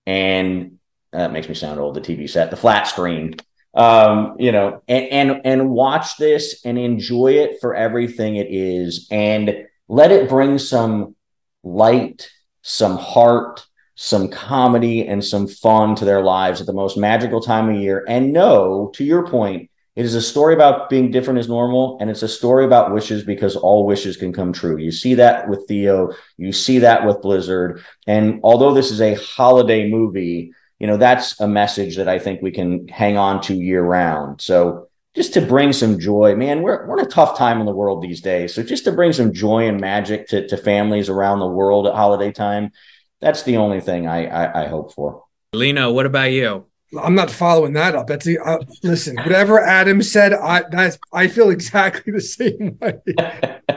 and 0.07 0.79
that 1.13 1.33
makes 1.33 1.49
me 1.49 1.55
sound 1.55 1.81
old, 1.81 1.95
the 1.95 2.01
TV 2.01 2.29
set, 2.29 2.51
the 2.51 2.57
flat 2.57 2.87
screen. 2.87 3.37
Um, 3.75 4.37
you 4.39 4.53
know, 4.53 4.83
and 4.89 5.05
and 5.07 5.41
and 5.45 5.71
watch 5.71 6.17
this 6.17 6.65
and 6.65 6.79
enjoy 6.79 7.33
it 7.33 7.59
for 7.61 7.75
everything 7.75 8.37
it 8.37 8.49
is 8.51 9.07
and 9.11 9.67
let 9.89 10.13
it 10.13 10.29
bring 10.29 10.59
some 10.59 11.15
light, 11.63 12.31
some 12.63 12.97
heart, 12.97 13.67
some 13.97 14.29
comedy 14.29 15.07
and 15.07 15.25
some 15.25 15.49
fun 15.49 15.97
to 15.97 16.05
their 16.05 16.23
lives 16.23 16.61
at 16.61 16.67
the 16.67 16.73
most 16.73 16.97
magical 16.97 17.41
time 17.41 17.71
of 17.71 17.77
year. 17.77 18.05
And 18.07 18.33
no, 18.33 18.93
to 18.95 19.05
your 19.05 19.27
point, 19.27 19.71
it 19.97 20.05
is 20.05 20.15
a 20.15 20.21
story 20.21 20.53
about 20.53 20.91
being 20.91 21.11
different 21.11 21.39
as 21.39 21.49
normal, 21.49 21.97
and 21.99 22.11
it's 22.11 22.23
a 22.23 22.29
story 22.29 22.67
about 22.67 22.93
wishes 22.93 23.25
because 23.25 23.57
all 23.57 23.87
wishes 23.87 24.19
can 24.19 24.31
come 24.31 24.53
true. 24.53 24.77
You 24.77 24.93
see 24.93 25.15
that 25.15 25.49
with 25.49 25.67
Theo, 25.67 26.13
you 26.37 26.53
see 26.53 26.81
that 26.81 27.07
with 27.07 27.23
Blizzard. 27.23 27.83
And 28.07 28.41
although 28.43 28.75
this 28.75 28.91
is 28.91 29.01
a 29.01 29.15
holiday 29.15 29.91
movie, 29.91 30.53
you 30.79 30.87
know, 30.87 30.99
that's 30.99 31.41
a 31.41 31.49
message 31.49 31.97
that 31.97 32.09
I 32.09 32.19
think 32.19 32.43
we 32.43 32.51
can 32.51 32.87
hang 32.89 33.17
on 33.17 33.41
to 33.43 33.55
year 33.55 33.83
round. 33.83 34.43
So 34.43 34.89
just 35.15 35.33
to 35.33 35.41
bring 35.41 35.73
some 35.73 35.99
joy, 35.99 36.37
man, 36.37 36.61
we're, 36.61 36.87
we're 36.87 36.99
in 36.99 37.07
a 37.07 37.09
tough 37.09 37.39
time 37.39 37.61
in 37.61 37.67
the 37.67 37.73
world 37.73 38.03
these 38.03 38.21
days. 38.21 38.53
So 38.53 38.63
just 38.63 38.85
to 38.85 38.93
bring 38.93 39.15
some 39.15 39.33
joy 39.33 39.67
and 39.67 39.81
magic 39.81 40.29
to, 40.29 40.47
to 40.49 40.59
families 40.59 41.09
around 41.09 41.39
the 41.39 41.49
world 41.49 41.87
at 41.87 41.95
holiday 41.95 42.33
time, 42.33 42.73
that's 43.21 43.43
the 43.43 43.57
only 43.57 43.81
thing 43.81 44.07
I, 44.07 44.27
I, 44.27 44.65
I 44.65 44.67
hope 44.69 44.93
for. 44.93 45.25
Lino, 45.53 45.93
what 45.93 46.07
about 46.07 46.33
you? 46.33 46.67
I'm 47.03 47.15
not 47.15 47.31
following 47.31 47.73
that 47.73 47.95
up. 47.95 48.07
That's 48.07 48.25
the, 48.25 48.39
uh, 48.39 48.59
listen. 48.83 49.17
Whatever 49.17 49.61
Adam 49.61 50.03
said, 50.03 50.33
I 50.33 50.63
that's 50.71 50.99
I 51.13 51.27
feel 51.27 51.51
exactly 51.51 52.13
the 52.13 52.21
same 52.21 52.79
way. 52.81 53.01